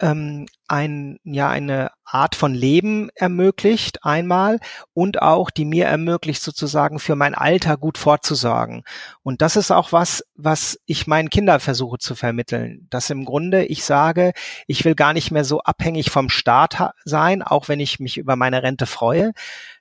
ähm, 0.00 0.46
ein, 0.66 1.18
ja, 1.24 1.48
eine 1.48 1.90
Art 2.04 2.34
von 2.34 2.54
Leben 2.54 3.10
ermöglicht 3.14 4.04
einmal 4.04 4.58
und 4.94 5.22
auch 5.22 5.50
die 5.50 5.64
mir 5.64 5.86
ermöglicht 5.86 6.42
sozusagen 6.42 6.98
für 6.98 7.16
mein 7.16 7.34
Alter 7.34 7.76
gut 7.76 7.98
vorzusorgen. 7.98 8.82
Und 9.22 9.42
das 9.42 9.56
ist 9.56 9.70
auch 9.70 9.92
was, 9.92 10.24
was 10.34 10.78
ich 10.86 11.06
meinen 11.06 11.30
Kindern 11.30 11.60
versuche 11.60 11.98
zu 11.98 12.14
vermitteln, 12.14 12.86
dass 12.90 13.10
im 13.10 13.24
Grunde 13.24 13.64
ich 13.64 13.84
sage, 13.84 14.32
ich 14.66 14.84
will 14.84 14.94
gar 14.94 15.12
nicht 15.12 15.30
mehr 15.30 15.44
so 15.44 15.60
abhängig 15.60 16.10
vom 16.10 16.28
Staat 16.28 16.92
sein, 17.04 17.42
auch 17.42 17.68
wenn 17.68 17.80
ich 17.80 18.00
mich 18.00 18.16
über 18.16 18.36
meine 18.36 18.62
Rente 18.62 18.86
freue 18.86 19.32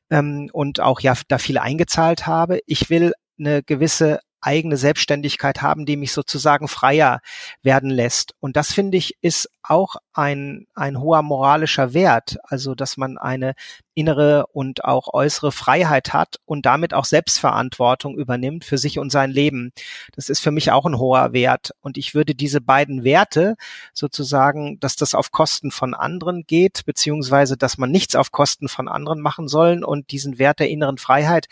ähm, 0.10 0.50
und 0.54 0.80
auch 0.80 1.00
ja 1.00 1.14
da 1.28 1.38
viel 1.38 1.58
eingezahlt 1.58 2.28
habe. 2.28 2.60
Ich 2.66 2.90
will 2.90 3.14
eine 3.40 3.64
gewisse 3.64 4.20
eigene 4.42 4.78
Selbstständigkeit 4.78 5.62
haben, 5.62 5.86
die 5.86 5.98
mich 5.98 6.14
sozusagen 6.14 6.68
freier 6.68 7.22
werden 7.62 7.90
lässt. 7.90 8.34
Und 8.40 8.56
das 8.56 8.72
finde 8.72 8.98
ich 8.98 9.16
ist 9.22 9.50
auch 9.62 9.96
ein, 10.14 10.66
ein 10.74 11.00
hoher 11.00 11.22
moralischer 11.22 11.94
Wert. 11.94 12.38
Also, 12.44 12.76
dass 12.76 12.98
man 12.98 13.18
eine 13.18 13.54
innere 13.94 14.46
und 14.54 14.86
auch 14.86 15.14
äußere 15.14 15.52
Freiheit 15.52 16.14
hat 16.14 16.38
und 16.46 16.66
damit 16.66 16.94
auch 16.94 17.06
Selbstverantwortung 17.06 18.18
übernimmt 18.18 18.66
für 18.66 18.78
sich 18.78 18.98
und 18.98 19.12
sein 19.12 19.30
Leben. 19.30 19.72
Das 20.16 20.30
ist 20.30 20.40
für 20.40 20.52
mich 20.52 20.72
auch 20.72 20.86
ein 20.86 20.98
hoher 20.98 21.34
Wert. 21.34 21.72
Und 21.82 21.98
ich 21.98 22.16
würde 22.16 22.34
diese 22.34 22.62
beiden 22.62 23.04
Werte 23.04 23.56
sozusagen, 23.94 24.80
dass 24.80 24.96
das 24.96 25.16
auf 25.16 25.32
Kosten 25.32 25.70
von 25.70 25.94
anderen 25.94 26.46
geht, 26.48 26.86
beziehungsweise, 26.86 27.58
dass 27.58 27.78
man 27.78 27.92
nichts 27.92 28.16
auf 28.16 28.32
Kosten 28.32 28.70
von 28.70 28.88
anderen 28.88 29.20
machen 29.20 29.48
sollen 29.48 29.84
und 29.84 30.12
diesen 30.12 30.40
Wert 30.40 30.60
der 30.60 30.70
inneren 30.70 30.98
Freiheit 30.98 31.48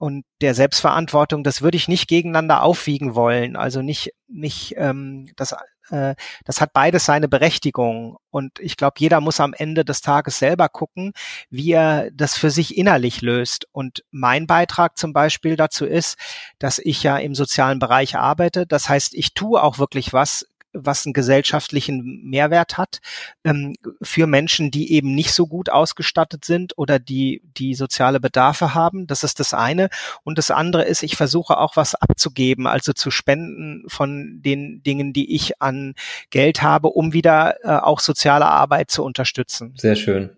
und 0.00 0.24
der 0.40 0.54
Selbstverantwortung, 0.54 1.44
das 1.44 1.60
würde 1.60 1.76
ich 1.76 1.86
nicht 1.86 2.08
gegeneinander 2.08 2.62
aufwiegen 2.62 3.14
wollen. 3.14 3.54
Also 3.54 3.82
nicht, 3.82 4.14
nicht 4.28 4.72
ähm, 4.78 5.28
das, 5.36 5.54
äh, 5.90 6.14
das 6.46 6.62
hat 6.62 6.72
beides 6.72 7.04
seine 7.04 7.28
Berechtigung. 7.28 8.16
Und 8.30 8.58
ich 8.60 8.78
glaube, 8.78 8.94
jeder 8.96 9.20
muss 9.20 9.40
am 9.40 9.52
Ende 9.52 9.84
des 9.84 10.00
Tages 10.00 10.38
selber 10.38 10.70
gucken, 10.70 11.12
wie 11.50 11.72
er 11.72 12.10
das 12.12 12.34
für 12.34 12.50
sich 12.50 12.78
innerlich 12.78 13.20
löst. 13.20 13.66
Und 13.72 14.02
mein 14.10 14.46
Beitrag 14.46 14.96
zum 14.96 15.12
Beispiel 15.12 15.56
dazu 15.56 15.84
ist, 15.84 16.16
dass 16.58 16.78
ich 16.78 17.02
ja 17.02 17.18
im 17.18 17.34
sozialen 17.34 17.78
Bereich 17.78 18.16
arbeite. 18.16 18.66
Das 18.66 18.88
heißt, 18.88 19.12
ich 19.12 19.34
tue 19.34 19.62
auch 19.62 19.78
wirklich 19.78 20.14
was 20.14 20.46
was 20.72 21.06
einen 21.06 21.12
gesellschaftlichen 21.12 22.22
Mehrwert 22.24 22.78
hat 22.78 23.00
ähm, 23.44 23.74
für 24.02 24.26
Menschen, 24.26 24.70
die 24.70 24.92
eben 24.92 25.14
nicht 25.14 25.32
so 25.32 25.46
gut 25.46 25.70
ausgestattet 25.70 26.44
sind 26.44 26.76
oder 26.78 26.98
die 26.98 27.42
die 27.56 27.74
soziale 27.74 28.20
Bedarfe 28.20 28.74
haben. 28.74 29.06
Das 29.06 29.24
ist 29.24 29.40
das 29.40 29.54
eine. 29.54 29.88
Und 30.22 30.38
das 30.38 30.50
andere 30.50 30.84
ist, 30.84 31.02
ich 31.02 31.16
versuche 31.16 31.58
auch 31.58 31.76
was 31.76 31.94
abzugeben, 31.94 32.66
also 32.66 32.92
zu 32.92 33.10
spenden 33.10 33.84
von 33.88 34.40
den 34.42 34.82
Dingen, 34.82 35.12
die 35.12 35.34
ich 35.34 35.60
an 35.60 35.94
Geld 36.30 36.62
habe, 36.62 36.88
um 36.88 37.12
wieder 37.12 37.56
äh, 37.62 37.80
auch 37.80 38.00
soziale 38.00 38.46
Arbeit 38.46 38.90
zu 38.90 39.04
unterstützen. 39.04 39.74
Sehr 39.76 39.96
schön. 39.96 40.30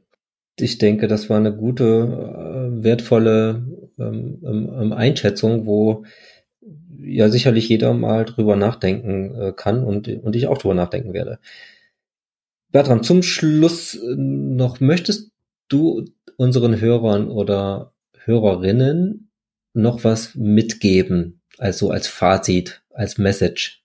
Ich 0.59 0.79
denke, 0.79 1.09
das 1.09 1.31
war 1.31 1.39
eine 1.39 1.55
gute, 1.57 1.85
äh, 1.85 2.85
wertvolle 2.85 3.67
ähm, 3.99 4.39
ähm, 4.45 4.93
Einschätzung, 4.93 5.67
wo 5.67 6.05
ja 6.99 7.29
sicherlich 7.29 7.69
jeder 7.69 7.95
mal 7.95 8.25
drüber 8.25 8.57
nachdenken 8.57 9.35
äh, 9.35 9.53
kann 9.53 9.85
und, 9.85 10.09
und 10.09 10.37
ich 10.37 10.47
auch 10.47 10.59
drüber 10.59 10.75
nachdenken 10.75 11.13
werde. 11.13 11.39
Bertram, 12.71 13.03
zum 13.03 13.23
Schluss 13.23 13.95
äh, 13.95 14.15
noch, 14.17 14.81
möchtest 14.81 15.33
du 15.69 16.05
unseren 16.37 16.81
Hörern 16.81 17.29
oder 17.29 17.93
Hörerinnen 18.25 19.31
noch 19.75 20.05
was 20.05 20.35
mitgeben? 20.35 21.41
Also 21.59 21.91
als 21.91 22.09
Fazit, 22.09 22.83
als 22.91 23.19
Message? 23.19 23.83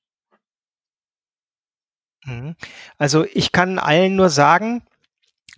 Mhm. 2.26 2.56
Also 2.98 3.26
ich 3.34 3.52
kann 3.52 3.80
allen 3.80 4.16
nur 4.16 4.30
sagen, 4.30 4.84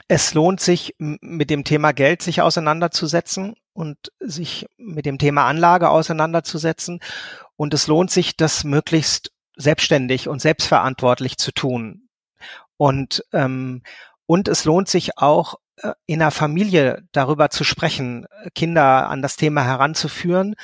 es 0.09 0.33
lohnt 0.33 0.59
sich, 0.59 0.95
mit 0.97 1.51
dem 1.51 1.63
Thema 1.63 1.91
Geld 1.93 2.23
sich 2.23 2.41
auseinanderzusetzen 2.41 3.53
und 3.73 3.97
sich 4.19 4.65
mit 4.75 5.05
dem 5.05 5.19
Thema 5.19 5.45
Anlage 5.45 5.89
auseinanderzusetzen. 5.89 6.99
Und 7.55 7.75
es 7.75 7.85
lohnt 7.85 8.09
sich, 8.09 8.35
das 8.35 8.63
möglichst 8.63 9.31
selbstständig 9.55 10.27
und 10.27 10.41
selbstverantwortlich 10.41 11.37
zu 11.37 11.51
tun. 11.51 12.09
Und, 12.75 13.23
ähm, 13.33 13.83
und 14.25 14.47
es 14.47 14.65
lohnt 14.65 14.89
sich 14.89 15.19
auch, 15.19 15.55
äh, 15.77 15.91
in 16.07 16.19
der 16.19 16.31
Familie 16.31 17.03
darüber 17.11 17.51
zu 17.51 17.63
sprechen, 17.63 18.25
Kinder 18.55 19.09
an 19.09 19.21
das 19.21 19.35
Thema 19.35 19.63
heranzuführen, 19.63 20.55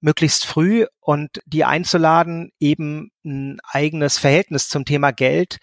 möglichst 0.00 0.46
früh 0.46 0.86
und 1.00 1.42
die 1.44 1.64
einzuladen, 1.64 2.52
eben 2.60 3.10
ein 3.24 3.58
eigenes 3.64 4.18
Verhältnis 4.18 4.68
zum 4.68 4.84
Thema 4.84 5.10
Geld 5.10 5.58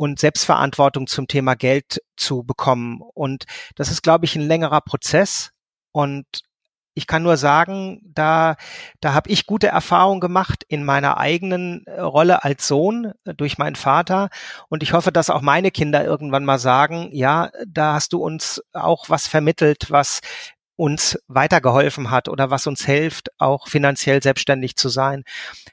und 0.00 0.18
Selbstverantwortung 0.18 1.06
zum 1.08 1.28
Thema 1.28 1.54
Geld 1.54 2.00
zu 2.16 2.42
bekommen. 2.42 3.02
Und 3.12 3.44
das 3.74 3.90
ist, 3.90 4.02
glaube 4.02 4.24
ich, 4.24 4.34
ein 4.34 4.48
längerer 4.48 4.80
Prozess. 4.80 5.50
Und 5.92 6.24
ich 6.94 7.06
kann 7.06 7.22
nur 7.22 7.36
sagen, 7.36 8.00
da, 8.02 8.56
da 9.02 9.12
habe 9.12 9.28
ich 9.28 9.44
gute 9.44 9.66
Erfahrungen 9.66 10.20
gemacht 10.20 10.64
in 10.68 10.84
meiner 10.84 11.18
eigenen 11.18 11.84
äh, 11.84 12.00
Rolle 12.00 12.44
als 12.44 12.66
Sohn 12.66 13.12
äh, 13.26 13.34
durch 13.34 13.58
meinen 13.58 13.76
Vater. 13.76 14.30
Und 14.70 14.82
ich 14.82 14.94
hoffe, 14.94 15.12
dass 15.12 15.28
auch 15.28 15.42
meine 15.42 15.70
Kinder 15.70 16.02
irgendwann 16.02 16.46
mal 16.46 16.58
sagen, 16.58 17.10
ja, 17.12 17.50
da 17.68 17.92
hast 17.92 18.14
du 18.14 18.24
uns 18.24 18.62
auch 18.72 19.10
was 19.10 19.28
vermittelt, 19.28 19.90
was 19.90 20.20
uns 20.80 21.18
weitergeholfen 21.28 22.10
hat 22.10 22.30
oder 22.30 22.50
was 22.50 22.66
uns 22.66 22.86
hilft, 22.86 23.28
auch 23.38 23.68
finanziell 23.68 24.22
selbstständig 24.22 24.76
zu 24.76 24.88
sein, 24.88 25.24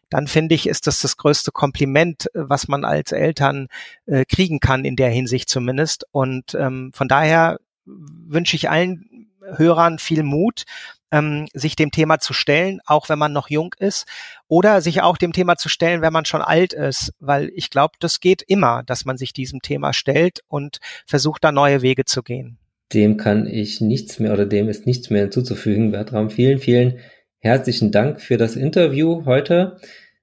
dann 0.09 0.27
finde 0.27 0.53
ich, 0.53 0.67
ist 0.67 0.85
das 0.85 0.99
das 0.99 1.15
größte 1.15 1.53
Kompliment, 1.53 2.29
was 2.33 2.67
man 2.67 2.83
als 2.83 3.13
Eltern 3.13 3.69
äh, 4.05 4.25
kriegen 4.25 4.59
kann, 4.59 4.83
in 4.83 4.97
der 4.97 5.09
Hinsicht 5.09 5.47
zumindest. 5.47 6.05
Und 6.11 6.55
ähm, 6.55 6.91
von 6.93 7.07
daher 7.07 7.57
wünsche 7.85 8.57
ich 8.57 8.69
allen 8.69 9.31
Hörern 9.55 9.97
viel 9.97 10.23
Mut, 10.23 10.65
ähm, 11.09 11.47
sich 11.53 11.77
dem 11.77 11.91
Thema 11.91 12.19
zu 12.19 12.33
stellen, 12.33 12.81
auch 12.85 13.07
wenn 13.07 13.17
man 13.17 13.31
noch 13.31 13.49
jung 13.49 13.73
ist, 13.79 14.07
oder 14.49 14.81
sich 14.81 15.01
auch 15.03 15.15
dem 15.15 15.31
Thema 15.31 15.55
zu 15.55 15.69
stellen, 15.69 16.01
wenn 16.01 16.11
man 16.11 16.25
schon 16.25 16.41
alt 16.41 16.73
ist, 16.73 17.13
weil 17.21 17.49
ich 17.55 17.69
glaube, 17.69 17.93
das 18.01 18.19
geht 18.19 18.41
immer, 18.41 18.83
dass 18.83 19.05
man 19.05 19.17
sich 19.17 19.31
diesem 19.31 19.61
Thema 19.61 19.93
stellt 19.93 20.41
und 20.49 20.81
versucht, 21.05 21.45
da 21.45 21.53
neue 21.53 21.81
Wege 21.81 22.03
zu 22.03 22.23
gehen. 22.23 22.57
Dem 22.93 23.17
kann 23.17 23.47
ich 23.47 23.81
nichts 23.81 24.19
mehr 24.19 24.33
oder 24.33 24.45
dem 24.45 24.69
ist 24.69 24.85
nichts 24.85 25.09
mehr 25.09 25.21
hinzuzufügen. 25.21 25.91
Bertram, 25.91 26.29
vielen, 26.29 26.59
vielen 26.59 26.99
herzlichen 27.39 27.91
Dank 27.91 28.21
für 28.21 28.37
das 28.37 28.55
Interview 28.55 29.25
heute, 29.25 29.77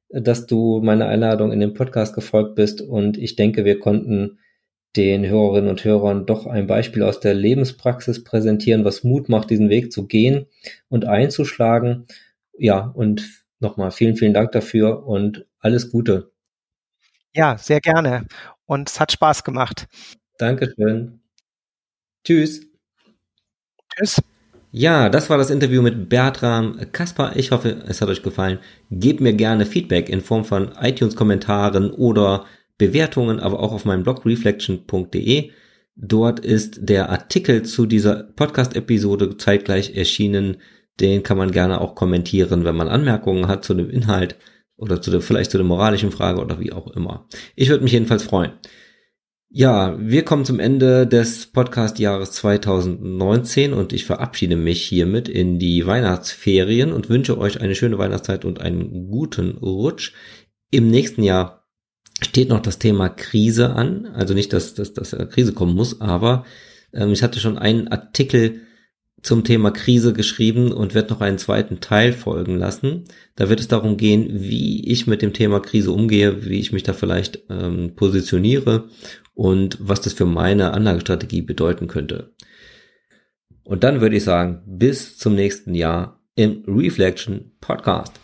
dass 0.09 0.47
du 0.47 0.81
meiner 0.83 1.07
Einladung 1.09 1.53
in 1.53 1.61
den 1.61 1.75
Podcast 1.75 2.15
gefolgt 2.15 2.55
bist 2.55 2.81
und 2.81 3.19
ich 3.19 3.37
denke, 3.37 3.65
wir 3.65 3.79
konnten 3.81 4.39
den 4.97 5.27
Hörerinnen 5.27 5.71
und 5.71 5.85
Hörern 5.85 6.27
doch 6.27 6.47
ein 6.47 6.67
Beispiel 6.67 7.03
aus 7.03 7.21
der 7.21 7.35
Lebenspraxis 7.35 8.23
präsentieren, 8.23 8.85
was 8.85 9.03
Mut 9.03 9.29
macht, 9.29 9.51
diesen 9.51 9.69
Weg 9.69 9.93
zu 9.93 10.07
gehen 10.07 10.47
und 10.89 11.05
einzuschlagen. 11.05 12.07
Ja, 12.57 12.93
und 12.95 13.45
nochmal 13.59 13.91
vielen, 13.91 14.17
vielen 14.17 14.35
Dank 14.35 14.53
dafür 14.53 15.05
und 15.07 15.47
alles 15.59 15.91
Gute. 15.91 16.31
Ja, 17.35 17.59
sehr 17.59 17.81
gerne. 17.81 18.27
Und 18.67 18.89
es 18.89 19.01
hat 19.01 19.11
Spaß 19.11 19.43
gemacht. 19.43 19.89
Dankeschön. 20.39 21.24
Tschüss. 22.25 22.63
Tschüss. 23.95 24.23
Ja, 24.73 25.09
das 25.09 25.31
war 25.31 25.39
das 25.39 25.51
Interview 25.51 25.83
mit 25.83 26.09
Bertram 26.09 26.81
Kasper. 26.91 27.37
Ich 27.37 27.53
hoffe, 27.53 27.85
es 27.87 28.01
hat 28.01 28.09
euch 28.09 28.23
gefallen. 28.23 28.59
Gebt 28.91 29.21
mir 29.21 29.35
gerne 29.35 29.67
Feedback 29.67 30.09
in 30.09 30.21
Form 30.21 30.45
von 30.45 30.73
iTunes-Kommentaren 30.81 31.93
oder 31.93 32.47
Bewertungen, 32.77 33.39
aber 33.39 33.61
auch 33.61 33.73
auf 33.73 33.85
meinem 33.85 34.03
Blog 34.03 34.27
reflection.de. 34.27 35.51
Dort 35.97 36.41
ist 36.41 36.79
der 36.81 37.11
Artikel 37.11 37.63
zu 37.63 37.87
dieser 37.87 38.25
Podcast-Episode 38.25 39.37
zeitgleich 39.37 39.95
erschienen. 39.95 40.57
Den 40.99 41.23
kann 41.23 41.39
man 41.39 41.53
gerne 41.53 41.81
auch 41.81 41.95
kommentieren, 41.95 42.65
wenn 42.65 42.75
man 42.75 42.89
Anmerkungen 42.89 43.47
hat 43.47 43.65
zu 43.65 43.75
dem 43.75 43.91
Inhalt 43.91 44.37
oder 44.77 45.01
zu 45.01 45.13
der, 45.13 45.21
vielleicht 45.21 45.53
zu 45.53 45.59
der 45.59 45.67
moralischen 45.67 46.11
Frage 46.11 46.41
oder 46.41 46.59
wie 46.59 46.73
auch 46.73 46.89
immer. 46.89 47.29
Ich 47.55 47.69
würde 47.69 47.85
mich 47.85 47.93
jedenfalls 47.93 48.25
freuen. 48.25 48.53
Ja, 49.57 49.97
wir 50.01 50.25
kommen 50.25 50.45
zum 50.45 50.59
Ende 50.59 51.07
des 51.07 51.47
Podcast-Jahres 51.47 52.33
2019 52.33 53.73
und 53.73 53.93
ich 53.93 54.05
verabschiede 54.05 54.57
mich 54.57 54.83
hiermit 54.83 55.29
in 55.29 55.61
die 55.61 55.87
Weihnachtsferien 55.87 56.93
und 56.93 57.09
wünsche 57.09 57.39
euch 57.39 57.61
eine 57.61 57.77
schöne 57.77 57.97
Weihnachtszeit 57.97 58.45
und 58.45 58.61
einen 58.61 59.07
guten 59.13 59.53
Rutsch. 59.59 60.13
Im 60.73 60.91
nächsten 60.91 61.23
Jahr 61.23 61.69
steht 62.21 62.49
noch 62.49 62.63
das 62.63 62.81
Thema 62.81 63.09
Krise 63.09 63.77
an. 63.77 64.07
Also 64.07 64.35
nicht, 64.35 64.53
dass, 64.53 64.75
dass, 64.75 64.93
dass 64.93 65.17
Krise 65.31 65.53
kommen 65.53 65.77
muss, 65.77 66.01
aber 66.01 66.45
ähm, 66.93 67.13
ich 67.13 67.23
hatte 67.23 67.39
schon 67.39 67.57
einen 67.57 67.87
Artikel 67.87 68.63
zum 69.23 69.45
Thema 69.45 69.71
Krise 69.71 70.13
geschrieben 70.13 70.73
und 70.73 70.95
werde 70.95 71.15
noch 71.15 71.21
einen 71.21 71.39
zweiten 71.39 71.79
Teil 71.79 72.13
folgen 72.13 72.59
lassen. 72.59 73.05
Da 73.37 73.49
wird 73.49 73.61
es 73.61 73.69
darum 73.69 73.97
gehen, 73.97 74.29
wie 74.33 74.87
ich 74.91 75.07
mit 75.07 75.23
dem 75.23 75.33
Thema 75.33 75.61
Krise 75.61 75.93
umgehe, 75.93 76.45
wie 76.45 76.59
ich 76.59 76.73
mich 76.73 76.83
da 76.83 76.93
vielleicht 76.93 77.45
ähm, 77.49 77.95
positioniere 77.95 78.89
und 79.35 79.77
was 79.81 80.01
das 80.01 80.13
für 80.13 80.27
meine 80.27 80.73
Anlagestrategie 80.73 81.43
bedeuten 81.43 81.89
könnte. 81.89 82.35
Und 83.65 83.83
dann 83.85 84.01
würde 84.01 84.17
ich 84.17 84.25
sagen, 84.25 84.63
bis 84.67 85.19
zum 85.19 85.35
nächsten 85.35 85.75
Jahr 85.75 86.21
im 86.37 86.65
Reflection 86.67 87.53
Podcast. 87.61 88.24